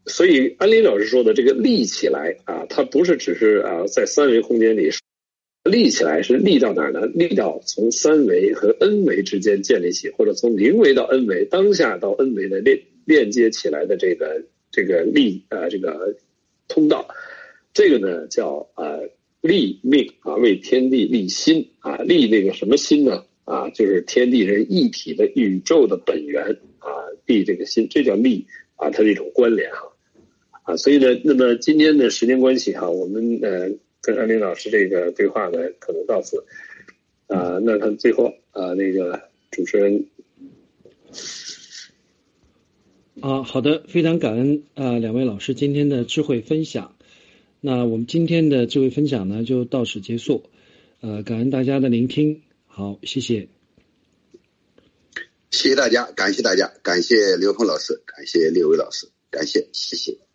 [0.06, 4.90] 所以安林老师说的这个立起来啊，它不是只是啊在三维空间里
[5.66, 7.06] 立起来是立到哪儿呢？
[7.14, 16.16] 立到从三维和 n 维之间建立起，或者从零维到 n 维，当下到 n 维的链链接起来的这个这个立啊这个
[16.68, 17.06] 通道，
[17.74, 18.98] 这个呢叫啊
[19.40, 23.24] 立命啊，为天地立心啊，立那个什么心呢？
[23.44, 26.44] 啊，就是天地人一体的宇宙的本源
[26.78, 26.88] 啊，
[27.26, 29.92] 立这个心，这叫立啊，它是一种关联哈
[30.64, 33.70] 啊，所以呢，那么今天的时间关系哈，我们呃。
[34.06, 36.44] 跟安林老师这个对话呢，可能到此
[37.26, 40.06] 啊，那他最后啊，那个主持人
[43.20, 46.94] 啊，好的，非常感恩啊，两位老师今天的智慧分享。
[47.60, 50.44] 那我们今天的智慧分享呢，就到此结束。
[51.00, 53.48] 呃，感恩大家的聆听，好，谢谢，
[55.50, 60.25] 谢谢大家，感谢大家，感谢刘鹏老师，感谢六位老师，感谢，谢谢。